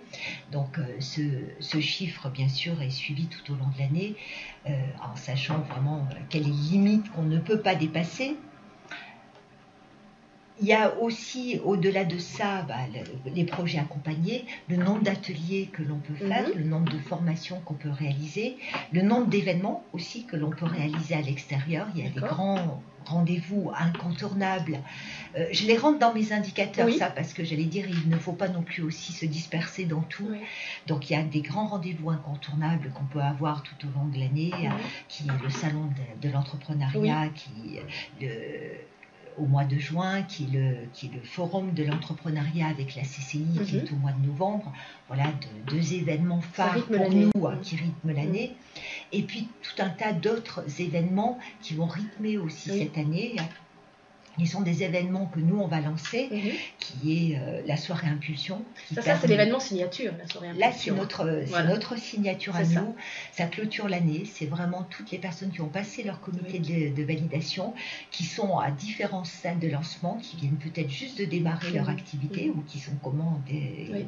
[0.51, 4.15] Donc, euh, ce, chiffre, bien sûr, est suivi tout au long de l'année
[4.67, 4.71] euh,
[5.03, 8.35] en sachant vraiment quelles limites qu'on ne peut pas dépasser
[10.61, 12.75] il y a aussi, au-delà de ça, bah,
[13.25, 16.55] les projets accompagnés, le nombre d'ateliers que l'on peut faire, mhm.
[16.55, 18.57] le nombre de formations qu'on peut réaliser,
[18.91, 21.87] le nombre d'événements aussi que l'on peut réaliser à l'extérieur.
[21.95, 24.79] Il y a des grands rendez-vous incontournables.
[25.37, 28.31] Euh, je les rentre dans mes indicateurs, ça, parce que j'allais dire, il ne faut
[28.31, 30.29] pas non plus aussi se disperser dans tout.
[30.87, 34.19] Donc il y a des grands rendez-vous incontournables qu'on peut avoir tout au long de
[34.19, 34.51] l'année,
[35.09, 35.89] qui est le salon
[36.21, 37.79] de, l'entrepreneuriat, qui
[38.21, 38.29] le
[39.37, 43.03] au mois de juin, qui est le, qui est le forum de l'entrepreneuriat avec la
[43.03, 43.97] CCI, qui est mhm.
[43.97, 44.71] au mois de novembre.
[45.07, 45.25] Voilà,
[45.67, 48.55] deux événements phares pour nous hein, qui rythment l'année.
[49.11, 53.35] Et puis tout un tas d'autres événements qui vont rythmer aussi cette année.
[54.39, 56.51] Ils sont des événements que nous, on va lancer, mhm.
[56.79, 58.63] qui est euh, la soirée Impulsion.
[58.93, 60.67] Ça, c'est l'événement signature, la soirée Impulsion.
[60.67, 62.95] Là, c'est notre, notre signature à nous.
[63.31, 63.45] Ça.
[63.45, 64.23] clôture l'année.
[64.25, 67.73] C'est vraiment toutes les personnes qui ont passé leur comité de, validation,
[68.11, 71.97] qui sont à différents stades de lancement, qui viennent peut-être juste de démarrer leur mhm.
[71.97, 73.41] activité ou qui sont comment,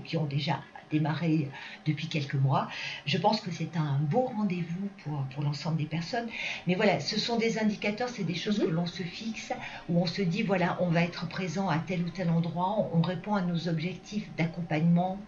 [0.05, 0.59] qui ont déjà
[0.91, 1.49] démarré
[1.85, 2.69] depuis quelques mois.
[3.05, 6.27] Je pense que c'est un beau rendez-vous pour, pour l'ensemble des personnes.
[6.67, 8.65] Mais voilà, ce sont des indicateurs, c'est des choses mhm.
[8.65, 9.51] que l'on se fixe,
[9.89, 13.01] où on se dit, voilà, on va être présent à tel ou tel endroit, on
[13.01, 15.19] répond à nos objectifs d'accompagnement,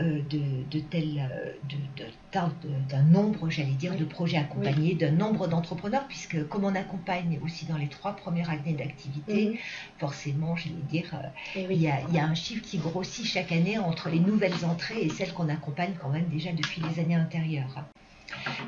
[0.00, 2.44] euh, de, tel, euh,
[2.90, 7.66] d'un nombre, j'allais dire, de projets accompagnés, d'un nombre d'entrepreneurs, puisque comme on accompagne aussi
[7.66, 9.56] dans les trois premières années d'activité, mhm.
[9.98, 11.26] forcément, j'allais dire, euh,
[11.56, 14.20] eh il, y a, il y, a, un chiffre qui grossit chaque année entre les
[14.20, 17.84] nouvelles entrées et celles qu'on accompagne quand même déjà depuis les années antérieures.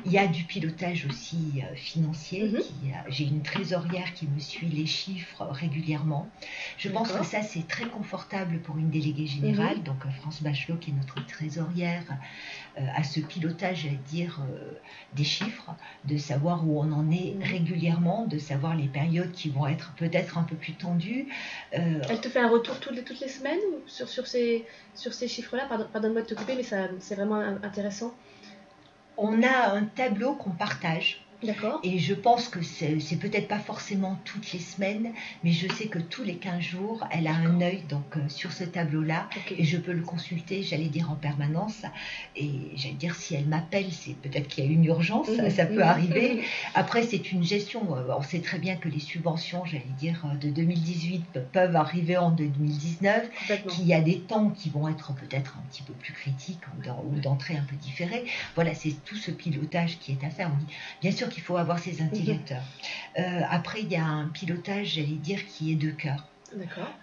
[0.05, 2.43] Il y a du pilotage aussi euh, financier.
[2.49, 2.61] Mhm.
[3.09, 6.29] J'ai une trésorière qui me suit les chiffres régulièrement.
[6.77, 9.77] Je pense que ça, c'est très confortable pour une déléguée générale.
[9.77, 9.83] Mhm.
[9.83, 12.03] Donc, euh, France Bachelot, qui est notre trésorière,
[12.77, 14.39] euh, a ce pilotage, à dire,
[15.15, 15.71] des chiffres,
[16.05, 17.43] de savoir où on en est mhm.
[17.43, 21.27] régulièrement, de savoir les périodes qui vont être peut-être un peu plus tendues.
[21.71, 25.27] Elle te fait un retour toutes les, toutes les semaines sur, sur ces, sur ces
[25.27, 25.67] chiffres-là?
[25.67, 28.13] Pardonne-moi de te couper, mais c'est vraiment intéressant
[29.17, 31.20] on a un tableau qu'on partage.
[31.83, 35.11] Et je pense que c'est peut-être pas forcément toutes les semaines,
[35.43, 38.51] mais je sais que tous les 15 jours, elle a un œil donc euh, sur
[38.51, 39.27] ce tableau-là
[39.57, 41.83] et je peux le consulter, j'allais dire en permanence.
[42.35, 45.49] Et j'allais dire si elle m'appelle, c'est peut-être qu'il y a une urgence, mhm.
[45.49, 45.81] ça peut mhm.
[45.81, 46.43] arriver.
[46.75, 47.95] Après, c'est une gestion.
[47.95, 52.17] Euh, on sait très bien que les subventions, j'allais dire euh, de 2018 peuvent arriver
[52.17, 53.29] en 2019,
[53.67, 56.61] qu'il y a des temps qui vont être peut-être un petit peu plus critiques
[57.05, 58.25] ou d'entrée un peu différée.
[58.55, 60.51] Voilà, c'est tout ce pilotage qui est à faire.
[61.01, 62.63] Bien sûr qu'il faut avoir ces indicateurs.
[63.17, 66.27] Euh, après, il y a un pilotage, j'allais dire, qui est de cœur.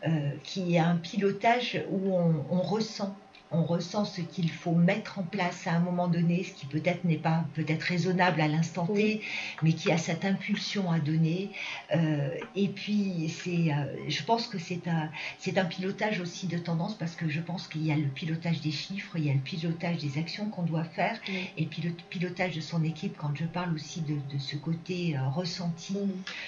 [0.06, 3.16] Euh, qui est un pilotage où on ressent
[3.50, 7.04] on ressent ce qu'il faut mettre en place à un moment donné, ce qui peut-être
[7.04, 9.22] n'est pas peut-être raisonnable à l'instant T,
[9.62, 11.50] mais qui a cette impulsion à donner.
[11.94, 16.58] Euh, et puis, c'est, euh, je pense que c'est un, c'est un pilotage aussi de
[16.58, 19.34] tendance parce que je pense qu'il y a le pilotage des chiffres, il y a
[19.34, 21.18] le pilotage des actions qu'on doit faire,
[21.56, 23.16] et puis le pilotage de son équipe.
[23.16, 25.96] Quand je parle aussi de, ce côté euh, ressenti,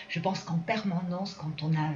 [0.08, 1.92] je pense qu'en permanence, quand on a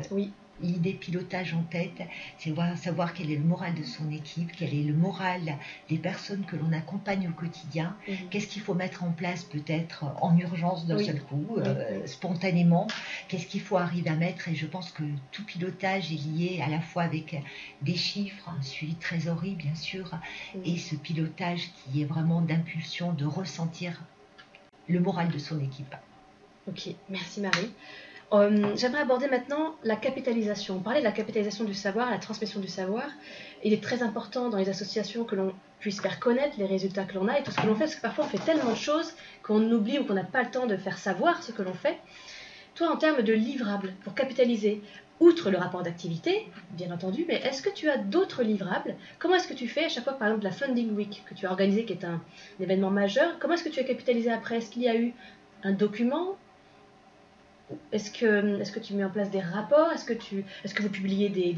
[0.62, 2.02] l'idée pilotage en tête,
[2.38, 6.44] c'est savoir quel est le moral de son équipe, quel est le moral des personnes
[6.44, 8.28] que l'on accompagne au quotidien, mhm.
[8.30, 12.86] qu'est-ce qu'il faut mettre en place peut-être en urgence d'un seul coup, euh, spontanément,
[13.28, 14.48] qu'est-ce qu'il faut arriver à mettre?
[14.48, 15.02] Et je pense que
[15.32, 17.40] tout pilotage est lié à la fois avec
[17.82, 20.11] des chiffres, un suivi de trésorerie bien sûr,
[20.64, 24.02] et ce pilotage qui est vraiment d'impulsion, de ressentir
[24.88, 25.94] le moral de son équipe.
[26.66, 27.70] Ok, merci Marie.
[28.35, 30.76] Euh, j'aimerais aborder maintenant la capitalisation.
[30.76, 33.05] On parlait de la capitalisation du savoir, la transmission du savoir.
[33.62, 37.14] Il est très important dans les associations que l'on puisse faire connaître les résultats que
[37.14, 38.76] l'on a et tout ce que l'on fait, parce que parfois on fait tellement de
[38.76, 41.74] choses qu'on oublie ou qu'on n'a pas le temps de faire savoir ce que l'on
[41.74, 41.99] fait.
[42.74, 44.82] Toi, en termes de livrables, pour capitaliser,
[45.20, 48.97] outre le rapport d'activité, bien entendu, mais est-ce que tu as d'autres livrables?
[49.20, 51.47] Comment est-ce que tu fais à chaque fois, par exemple, la Funding Week que tu
[51.47, 52.14] as organisée, qui est un,
[52.59, 53.39] un événement majeur?
[53.39, 54.57] Comment est-ce que tu as capitalisé après?
[54.57, 55.14] Est-ce qu'il y a eu
[55.62, 56.37] un document
[57.92, 59.90] est-ce que, est que tu mets en place des rapports?
[59.92, 61.52] Est-ce que, tu, est que vous publiez des,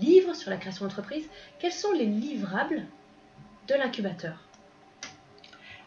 [0.00, 1.24] livres sur la création d'entreprise?
[1.58, 2.86] Quels sont les livrables
[3.68, 4.46] de l'incubateur?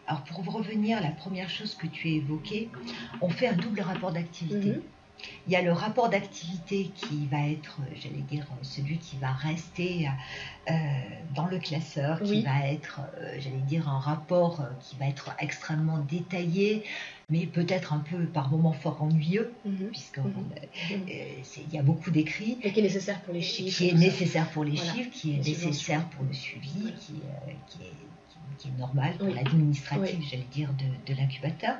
[0.06, 2.68] Alors pour revenir à la première chose que tu as évoquée,
[3.22, 4.72] on fait un double rapport d'activité.
[4.72, 4.82] Mhm.
[5.46, 10.08] Il y a le rapport d'activité qui va être, j'allais dire, celui qui va rester
[10.70, 10.72] euh,
[11.34, 15.30] dans le classeur, qui va être, euh, j'allais dire, un rapport euh, qui va être
[15.38, 16.84] extrêmement détaillé,
[17.28, 19.88] mais peut-être un peu par moments fort ennuyeux, mhm.
[19.90, 21.70] puisqu'il mhm.
[21.72, 22.56] y a beaucoup d'écrits.
[22.62, 23.76] Et qui est nécessaire pour les chiffres.
[23.76, 27.12] Qui est nécessaire pour les chiffres, qui est nécessaire pour le suivi, qui,
[27.68, 27.92] qui est
[28.58, 30.70] qui est normal pour l'administratif, j'allais dire,
[31.06, 31.76] de, l'incubateur,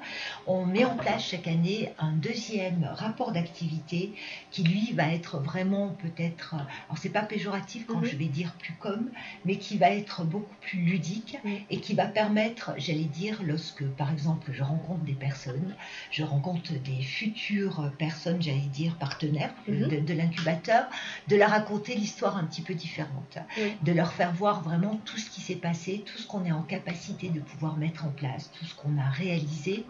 [0.46, 4.12] on met en place chaque année un deuxième rapport d'activité
[4.50, 8.06] qui, lui, va être vraiment peut-être, alors c'est pas péjoratif quand mhm.
[8.06, 9.10] je vais dire plus comme,
[9.44, 11.38] mais qui va être beaucoup plus ludique
[11.70, 15.74] et qui va permettre, j'allais dire, lorsque, par exemple, je rencontre des personnes,
[16.10, 20.04] je rencontre des futures personnes, j'allais dire, partenaires mhm.
[20.04, 20.86] de, l'incubateur,
[21.28, 23.38] de leur raconter l'histoire un petit peu différente,
[23.82, 26.62] de leur faire voir vraiment tout ce qui s'est passé, tout ce qu'on est en
[26.62, 29.84] capacité de pouvoir mettre en place tout ce qu'on a réalisé.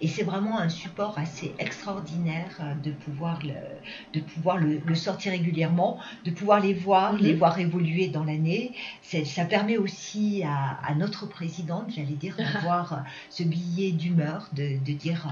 [0.00, 3.54] Et c'est vraiment un support assez extraordinaire euh, de pouvoir le,
[4.12, 7.38] de pouvoir le, sortir régulièrement, de pouvoir les voir, les mhm.
[7.38, 8.72] voir évoluer dans l'année.
[9.02, 12.96] Ça permet aussi à, notre présidente, j'allais dire, d'avoir euh,
[13.30, 15.26] ce billet d'humeur, de, dire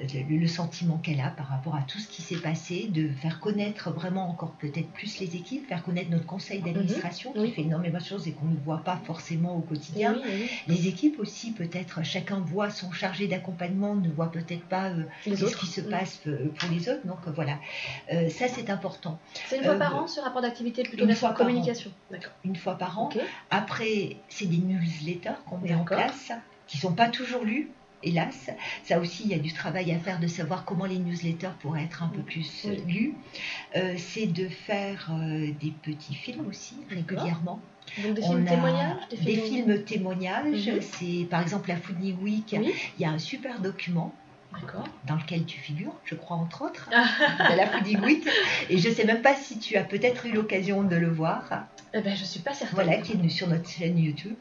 [0.00, 3.90] le, sentiment qu'elle a par rapport à tout ce qui s'est passé, de faire connaître
[3.90, 6.64] vraiment encore peut-être plus les équipes, faire connaître notre conseil mhm.
[6.64, 10.16] d'administration qui fait énormément de choses et qu'on ne voit pas forcément au quotidien.
[10.66, 15.56] Les équipes aussi, peut-être, chacun voit son chargé d'accompagnement, ne voit peut-être pas euh, ce
[15.56, 15.90] qui se mm.
[15.90, 17.06] passe euh, pour les autres.
[17.06, 17.58] Donc euh, voilà,
[18.30, 19.18] ça c'est important.
[19.48, 21.90] C'est une fois par an ce rapport d'activité plutôt une fois communication
[22.44, 23.10] Une fois par an.
[23.50, 26.32] Après, c'est des newsletters qu'on met en place,
[26.66, 27.70] qui sont pas toujours lus
[28.02, 28.50] hélas.
[28.84, 31.84] Ça aussi, il y a du travail à faire de savoir comment les newsletters pourraient
[31.84, 33.14] être un peu plus lus.
[33.96, 35.10] c'est de faire
[35.60, 37.60] des petits films aussi régulièrement
[37.96, 40.70] des films témoignages Des films, témoignages.
[40.80, 42.52] C'est par exemple la Foodie Week.
[42.52, 44.14] Il y a un super document
[45.06, 48.26] dans lequel tu figures, je crois entre autres, de la Foodie Week.
[48.68, 51.66] Et je ne sais même pas si tu as peut-être eu l'occasion de le voir.
[51.94, 52.84] Eh ben, je suis pas certaine.
[52.84, 54.36] Voilà, qui est sur notre chaîne YouTube.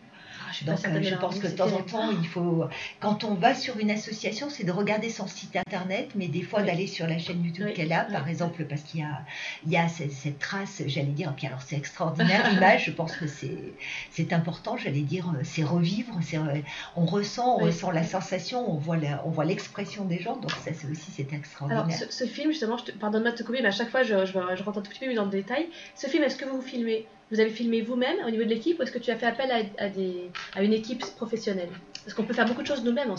[0.65, 2.65] Donc, euh, je pense que de temps en temps, il faut,
[2.99, 6.61] quand on va sur une association, c'est de regarder son site internet, mais des fois
[6.61, 9.21] d'aller sur la chaîne YouTube qu'elle a, par exemple, parce qu'il y a,
[9.65, 13.25] il y a cette, trace, j'allais dire, puis alors c'est extraordinaire l'image, je pense que
[13.27, 16.61] c'est, important, j'allais dire, euh, c'est revivre, euh,
[16.95, 20.71] on ressent, on ressent la sensation, on voit, on voit l'expression des gens, donc ça
[20.73, 21.85] c'est aussi c'est extraordinaire.
[21.85, 24.31] Alors ce, film, justement, je pardonne-moi de te couper, mais à chaque fois je, je,
[24.31, 25.67] je rentre un tout petit peu dans le détail.
[25.95, 27.05] Ce film, est-ce que vous filmez?
[27.31, 29.49] Vous avez filmé vous-même au niveau de l'équipe ou est-ce que tu as fait appel
[29.77, 31.69] à, des, à une équipe professionnelle?
[32.03, 33.13] Parce qu'on peut faire beaucoup de choses nous-mêmes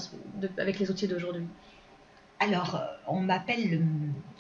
[0.59, 1.47] avec les outils d'aujourd'hui.
[2.41, 3.83] Alors, euh, on m'appelle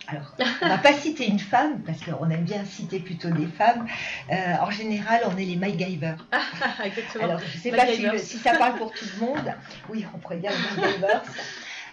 [0.09, 3.87] Alors, on va pas citer une femme, parce qu'on aime bien citer plutôt des femmes.
[4.31, 6.17] Euh, en général, on est les MyGyver.
[6.85, 7.25] exactement.
[7.25, 7.87] Alors, je ne sais pas
[8.19, 9.55] si, ça parle pour tout le monde.
[9.89, 11.23] Oui, on pourrait dire les MyGyvers.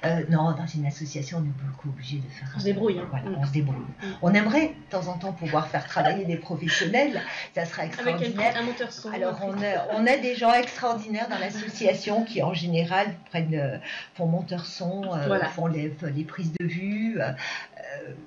[0.05, 2.47] Euh, non, dans une association, on est beaucoup obligé de faire.
[2.55, 2.99] On se débrouille.
[2.99, 3.07] Hein.
[3.09, 3.75] Voilà, on se débrouille.
[3.77, 4.05] Mm.
[4.21, 7.21] On aimerait de temps en temps pouvoir faire travailler des professionnels.
[7.53, 8.47] Ça serait extraordinaire.
[8.47, 9.11] Avec un, monteur son.
[9.11, 13.77] Alors, on a, on a, des gens extraordinaires dans l'association qui, en général, prennent, euh,
[14.15, 17.19] font monteur son, euh, font les, les, prises de vue.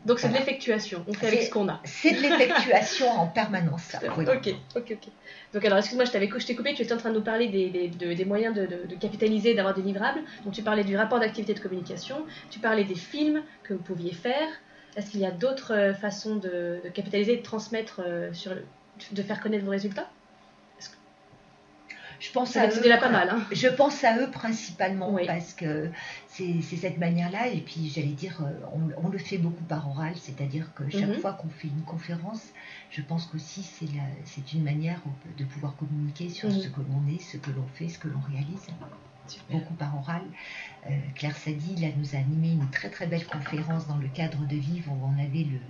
[0.05, 1.05] Donc, c'est de l'effectuation.
[1.07, 1.81] On fait avec ce qu'on a.
[1.85, 3.97] C'est de l'effectuation en permanence.
[4.19, 5.09] Ok, ok, ok.
[5.53, 6.75] Donc, alors, excuse-moi, je t'avais coupé.
[6.75, 9.83] Tu étais en train de nous parler des, des, moyens de, de, capitaliser, d'avoir des
[9.83, 10.21] livrables.
[10.45, 12.25] Donc, tu parlais du rapport d'activité de communication.
[12.51, 14.49] Tu parlais des films que vous pouviez faire.
[14.97, 18.53] Est-ce qu'il y a d'autres euh, façons de, capitaliser, de transmettre, euh, sur
[19.11, 20.09] de faire connaître vos résultats?
[22.23, 23.31] Je pense à eux, pas mal.
[23.31, 23.43] Hein.
[23.51, 25.89] Je pense à eux principalement parce que
[26.33, 27.49] c'est cette manière-là.
[27.49, 31.19] Et puis, j'allais dire, euh, on, le fait beaucoup par oral, c'est-à-dire que chaque mhm.
[31.19, 32.43] fois qu'on fait une conférence,
[32.91, 33.63] je pense qu'aussi
[34.25, 35.01] c'est une manière
[35.37, 36.61] de pouvoir communiquer sur mhm.
[36.61, 38.69] ce que l'on est, ce que l'on fait, ce que l'on réalise
[39.51, 40.23] beaucoup par oral.
[40.87, 44.45] Euh, Claire Sadi là, nous a animé une très très belle conférence dans le cadre
[44.47, 45.61] de Vivre où on avait le,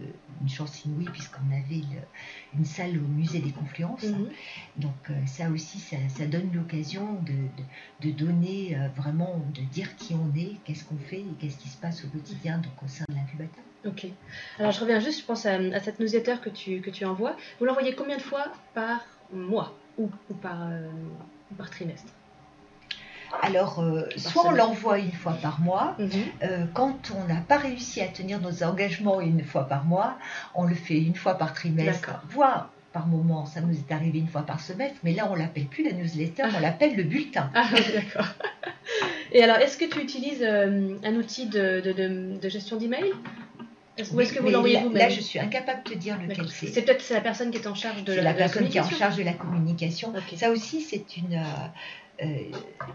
[0.40, 1.84] une chance inouïe puisqu'on avait
[2.56, 4.04] une salle au musée des Confluences.
[4.04, 4.30] Mhm.
[4.78, 7.20] Donc euh, ça aussi, ça, donne l'occasion
[8.00, 11.68] de, donner euh, vraiment, de dire qui on est, qu'est-ce qu'on fait et qu'est-ce qui
[11.68, 13.64] se passe au quotidien donc au sein de l'incubateur.
[13.84, 14.06] Ok.
[14.58, 17.36] Alors je reviens juste, je pense à, cette newsletter que tu, que tu envoies.
[17.58, 20.68] Vous l'envoyez combien de fois par mois ou, ou par,
[21.58, 22.12] par trimestre?
[23.40, 25.96] Alors, euh, soit on l'envoie une fois par mois.
[25.98, 26.10] Mhm.
[26.42, 30.18] Euh, quand on n'a pas réussi à tenir nos engagements une fois par mois,
[30.54, 34.28] on le fait une fois par trimestre, voire par moment, ça nous est arrivé une
[34.28, 37.50] fois par semestre, mais là on l'appelle plus la newsletter, on l'appelle le bulletin.
[37.54, 37.64] Ah,
[37.94, 38.26] d'accord.
[39.32, 43.12] Et alors, est-ce que tu utilises euh, un outil de, de, gestion d'email?
[44.12, 44.98] Ou est-ce que vous l'envoyez vous-même?
[44.98, 46.66] Là, je suis incapable de te dire lequel c'est.
[46.66, 48.90] C'est peut-être la personne qui est en charge de, la, la personne qui est en
[48.90, 50.12] charge de la communication.
[50.36, 51.42] Ça aussi, c'est une,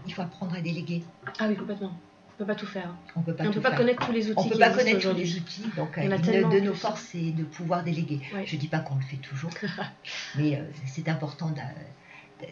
[0.06, 1.02] il faut apprendre à déléguer.
[1.38, 1.92] Ah oui, complètement.
[2.34, 2.94] On peut pas tout faire.
[3.16, 3.78] On peut pas, Et on tout peut pas faire.
[3.78, 4.34] connaître tous les outils.
[4.36, 7.32] On qui peut pas connaître tous les outils, donc euh, une de nos forces, c'est
[7.32, 8.20] de pouvoir déléguer.
[8.44, 9.50] Je dis pas qu'on le fait toujours,
[10.36, 11.52] mais euh, c'est important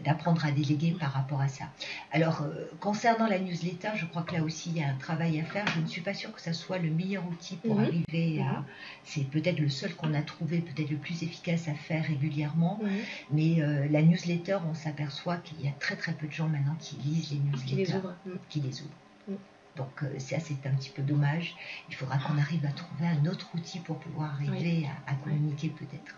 [0.05, 1.65] d'apprendre à déléguer par rapport à ça.
[2.13, 5.41] Alors, euh, concernant la newsletter, je crois que là aussi, il y a un travail
[5.41, 5.67] à faire.
[5.75, 7.85] Je ne suis pas sûre que ça soit le meilleur outil pour Mhm.
[7.85, 8.61] arriver à...
[8.61, 8.65] Mhm.
[9.05, 12.79] C'est peut-être le seul qu'on a trouvé, peut-être le plus efficace à faire régulièrement.
[12.83, 12.91] Mhm.
[13.33, 16.77] Mais euh, la newsletter, on s'aperçoit qu'il y a très très peu de gens maintenant
[16.81, 18.15] qui lisent les newsletters Qui les ouvre.
[18.49, 19.39] Qui les ouvrent.
[19.77, 21.55] Donc euh, ça c'est un petit peu dommage.
[21.91, 25.69] Il faudra qu'on arrive à trouver un autre outil pour pouvoir arriver à, à communiquer
[25.69, 26.17] peut-être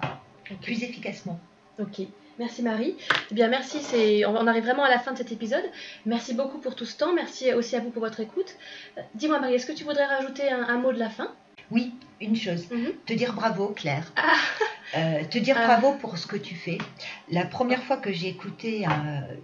[0.53, 1.41] euh, plus efficacement.
[1.81, 2.03] Ok,
[2.39, 2.97] merci Marie.
[3.31, 3.79] Eh bien, merci.
[3.81, 5.65] C'est, on arrive vraiment à la fin de cet épisode.
[6.07, 7.13] Merci beaucoup pour tout ce temps.
[7.13, 8.55] Merci aussi à vous pour votre écoute.
[8.97, 11.33] Euh, Dis-moi Marie, est-ce que tu voudrais rajouter un, un mot de la fin?
[11.71, 12.93] Oui, une chose, Mhm.
[13.07, 14.11] te dire bravo Claire.
[14.17, 14.23] Ah.
[14.97, 15.67] Euh, te dire Ah.
[15.67, 16.79] bravo pour ce que tu fais.
[17.31, 18.91] La première fois que j'ai écouté euh,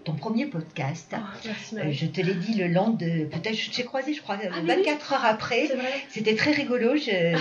[0.05, 3.25] ton premier podcast, Oh, Merci euh, je te l'ai dit le lendemain de...
[3.27, 5.69] Peut-être je t'ai croisé, je crois, Ah, oui, 24 heures après.
[6.11, 6.97] C'était très rigolo.
[6.97, 7.37] Je-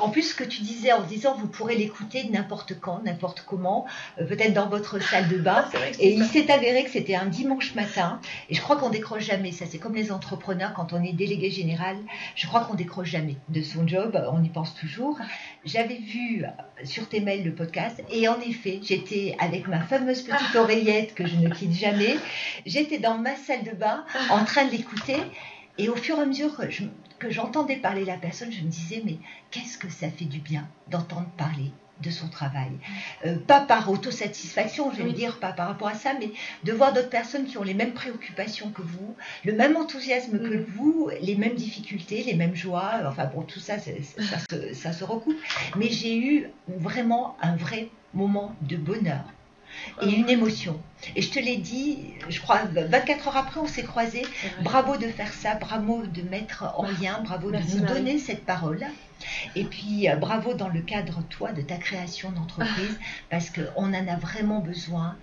[0.00, 3.86] En plus, ce que tu disais en disant, vous pourrez l'écouter n'importe quand, n'importe comment,
[4.16, 5.64] peut-être dans votre salle de bain.
[5.72, 8.20] Que Et il s'est avéré que c'était un dimanche matin.
[8.50, 9.50] Et je crois qu'on décroche jamais.
[9.52, 11.96] Ça, c'est comme les entrepreneurs quand on est délégué général.
[12.36, 14.20] Je crois qu'on décroche jamais de son job.
[14.32, 15.18] On y pense toujours.
[15.64, 16.48] J'avais vu euh,
[16.84, 18.02] sur tes mails le podcast.
[18.10, 22.16] Et en effet, j'étais avec ma fameuse petite oreillette que je ne quitte jamais.
[22.66, 25.16] J'étais dans ma salle de bain en train de l'écouter.
[25.78, 26.84] Et au fur et à mesure que je-
[27.18, 29.16] que j'entendais parler la personne, je me disais, mais
[29.50, 31.70] qu'est-ce que ça fait du bien d'entendre parler
[32.02, 32.72] de son travail.
[33.24, 35.12] Euh, pas par autosatisfaction, je vais Oui.
[35.14, 36.30] dire, pas par rapport à ça, mais
[36.64, 40.54] de voir d'autres personnes qui ont les mêmes préoccupations que vous, le même enthousiasme que
[40.54, 40.64] Mhm.
[40.76, 43.90] vous, les mêmes difficultés, les mêmes joies, enfin bon, tout ça, se,
[44.74, 45.36] ça se recoupe.
[45.76, 49.24] Mais j'ai eu vraiment un vrai moment de bonheur
[50.02, 50.80] et une émotion.
[51.16, 51.98] Et je te l'ai dit,
[52.28, 54.24] je crois, 24 heures après, on s'est croisés.
[54.62, 57.98] Bravo de faire ça, bravo de mettre en lien, bravo Merci, de nous Marie.
[57.98, 58.84] donner cette parole.
[59.54, 62.98] Et puis euh, bravo dans le cadre, toi, de ta création d'entreprise,
[63.30, 65.16] parce qu'on en a vraiment besoin.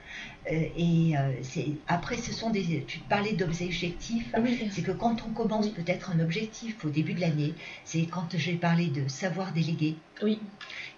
[0.52, 2.84] Euh, et euh, c'est après, ce sont des.
[2.88, 4.26] Tu parlais d'objectifs.
[4.39, 4.70] Oui.
[4.72, 7.54] C'est que quand on commence peut-être un objectif au début de l'année,
[7.86, 10.39] c'est quand j'ai parlé de savoir déléguer, Oui.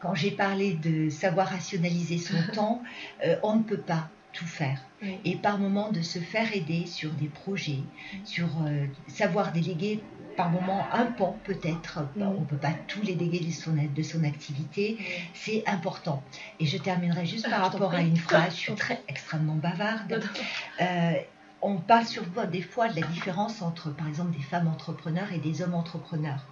[0.04, 2.84] Quand j'ai parlé de savoir rationaliser son temps,
[3.26, 5.18] euh, on ne peut pas tout faire Oui.
[5.26, 7.80] et par moment de se faire aider sur des projets,
[8.26, 10.04] sur euh, savoir déléguer
[10.36, 12.24] par moment un pan peut-être, Mm.
[12.24, 14.97] on ne peut pas tout les déléguer de son, de son activité,
[15.36, 16.24] c'est important.
[16.60, 19.56] Et je terminerai juste par Ah, t'en rapport à une phrase, je suis très extrêmement
[19.56, 20.24] bavarde.
[20.82, 21.14] Euh,
[21.62, 25.38] on parle sur des fois de la différence entre, par exemple, des femmes entrepreneurs et
[25.38, 26.43] des hommes entrepreneurs.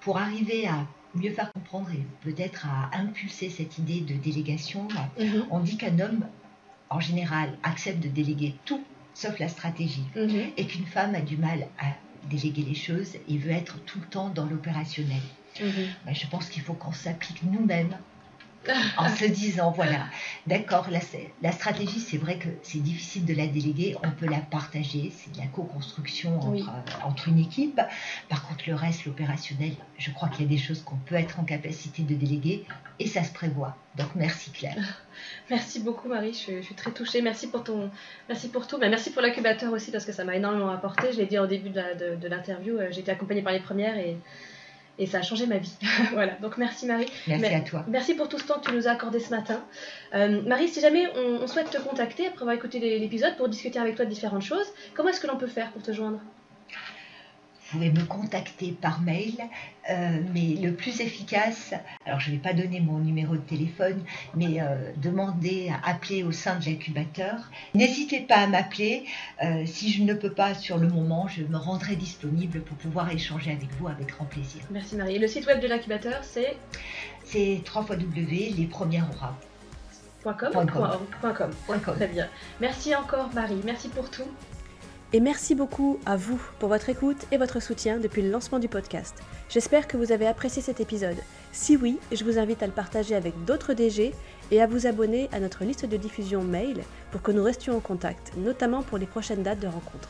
[0.00, 4.88] Pour arriver à mieux faire comprendre et peut-être à impulser cette idée de délégation,
[5.18, 5.46] Mhm.
[5.50, 6.26] on dit qu'un homme,
[6.90, 8.82] en général, accepte de déléguer tout
[9.14, 10.04] sauf la stratégie.
[10.16, 10.50] Mhm.
[10.56, 11.86] Et qu'une femme a du mal à
[12.28, 15.20] déléguer les choses et veut être tout le temps dans l'opérationnel.
[15.60, 15.86] Mhm.
[16.04, 17.96] Ben, je pense qu'il faut qu'on s'applique nous-mêmes
[18.96, 20.06] en se disant, voilà,
[20.46, 21.00] d'accord, la,
[21.42, 25.32] la stratégie, c'est vrai que c'est difficile de la déléguer, on peut la partager, c'est
[25.32, 26.64] de la co-construction entre, Oui.
[26.66, 27.80] euh, entre une équipe.
[28.28, 31.40] Par contre, le reste, l'opérationnel, je crois qu'il y a des choses qu'on peut être
[31.40, 32.64] en capacité de déléguer
[32.98, 33.76] et ça se prévoit.
[33.96, 34.76] Donc, merci Claire.
[35.50, 37.22] Merci beaucoup Marie, je, suis- je suis très touchée.
[37.22, 37.88] Merci pour ton,
[38.28, 38.78] merci pour tout.
[38.78, 41.12] Mais merci pour l'incubateur aussi parce que ça m'a énormément apporté.
[41.12, 44.16] Je l'ai dit au début de l'interview, euh, j'ai été accompagnée par les premières et,
[44.98, 45.74] et ça a changé ma vie.
[46.12, 47.06] voilà, donc merci Marie.
[47.26, 47.84] Merci Mais- à toi.
[47.88, 49.60] Merci pour tout ce temps que tu nous as accordé ce matin.
[50.14, 53.78] Euh, Marie, si jamais on, on souhaite te contacter après avoir écouté l'épisode pour discuter
[53.78, 56.20] avec toi de différentes choses, comment est-ce que l'on peut faire pour te joindre?
[57.74, 59.34] Pouvez me contacter par mail,
[59.90, 61.74] euh, mais le plus efficace,
[62.06, 64.00] alors je ne vais pas donner mon numéro de téléphone,
[64.36, 67.34] mais euh, demander à appeler au sein de l'incubateur.
[67.74, 69.04] N'hésitez pas à m'appeler.
[69.42, 73.10] euh, si je ne peux pas sur le moment, je me rendrai disponible pour pouvoir
[73.10, 74.62] échanger avec vous avec grand plaisir.
[74.70, 75.16] Merci Marie.
[75.16, 76.56] Et le site web de l'incubateur, c'est
[77.24, 77.86] C'est 3
[78.56, 79.34] les premières auras.
[80.22, 81.50] .com, com.
[81.66, 81.94] Com.
[81.96, 82.28] Très bien.
[82.60, 83.60] Merci encore Marie.
[83.64, 84.30] Merci pour tout.
[85.14, 88.66] Et merci beaucoup à vous pour votre écoute et votre soutien depuis le lancement du
[88.66, 89.14] podcast.
[89.48, 91.16] J'espère que vous avez apprécié cet épisode.
[91.52, 94.12] Si oui, je vous invite à le partager avec d'autres DG
[94.50, 97.80] et à vous abonner à notre liste de diffusion mail pour que nous restions en
[97.80, 100.08] contact, notamment pour les prochaines dates de rencontres.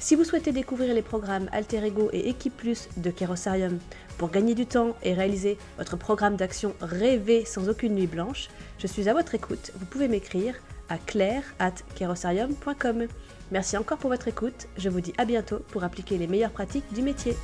[0.00, 3.80] Si vous souhaitez découvrir les programmes Alter Ego et Équipe Plus de Kerosarium
[4.16, 8.86] pour gagner du temps et réaliser votre programme d'action rêvé sans aucune nuit blanche, je
[8.86, 9.72] suis à votre écoute.
[9.76, 10.54] Vous pouvez m'écrire
[10.88, 13.08] à claire at kerosarium.com.
[13.52, 14.66] Merci encore pour votre écoute.
[14.78, 17.36] Je vous dis à bientôt pour appliquer les meilleures pratiques du métier.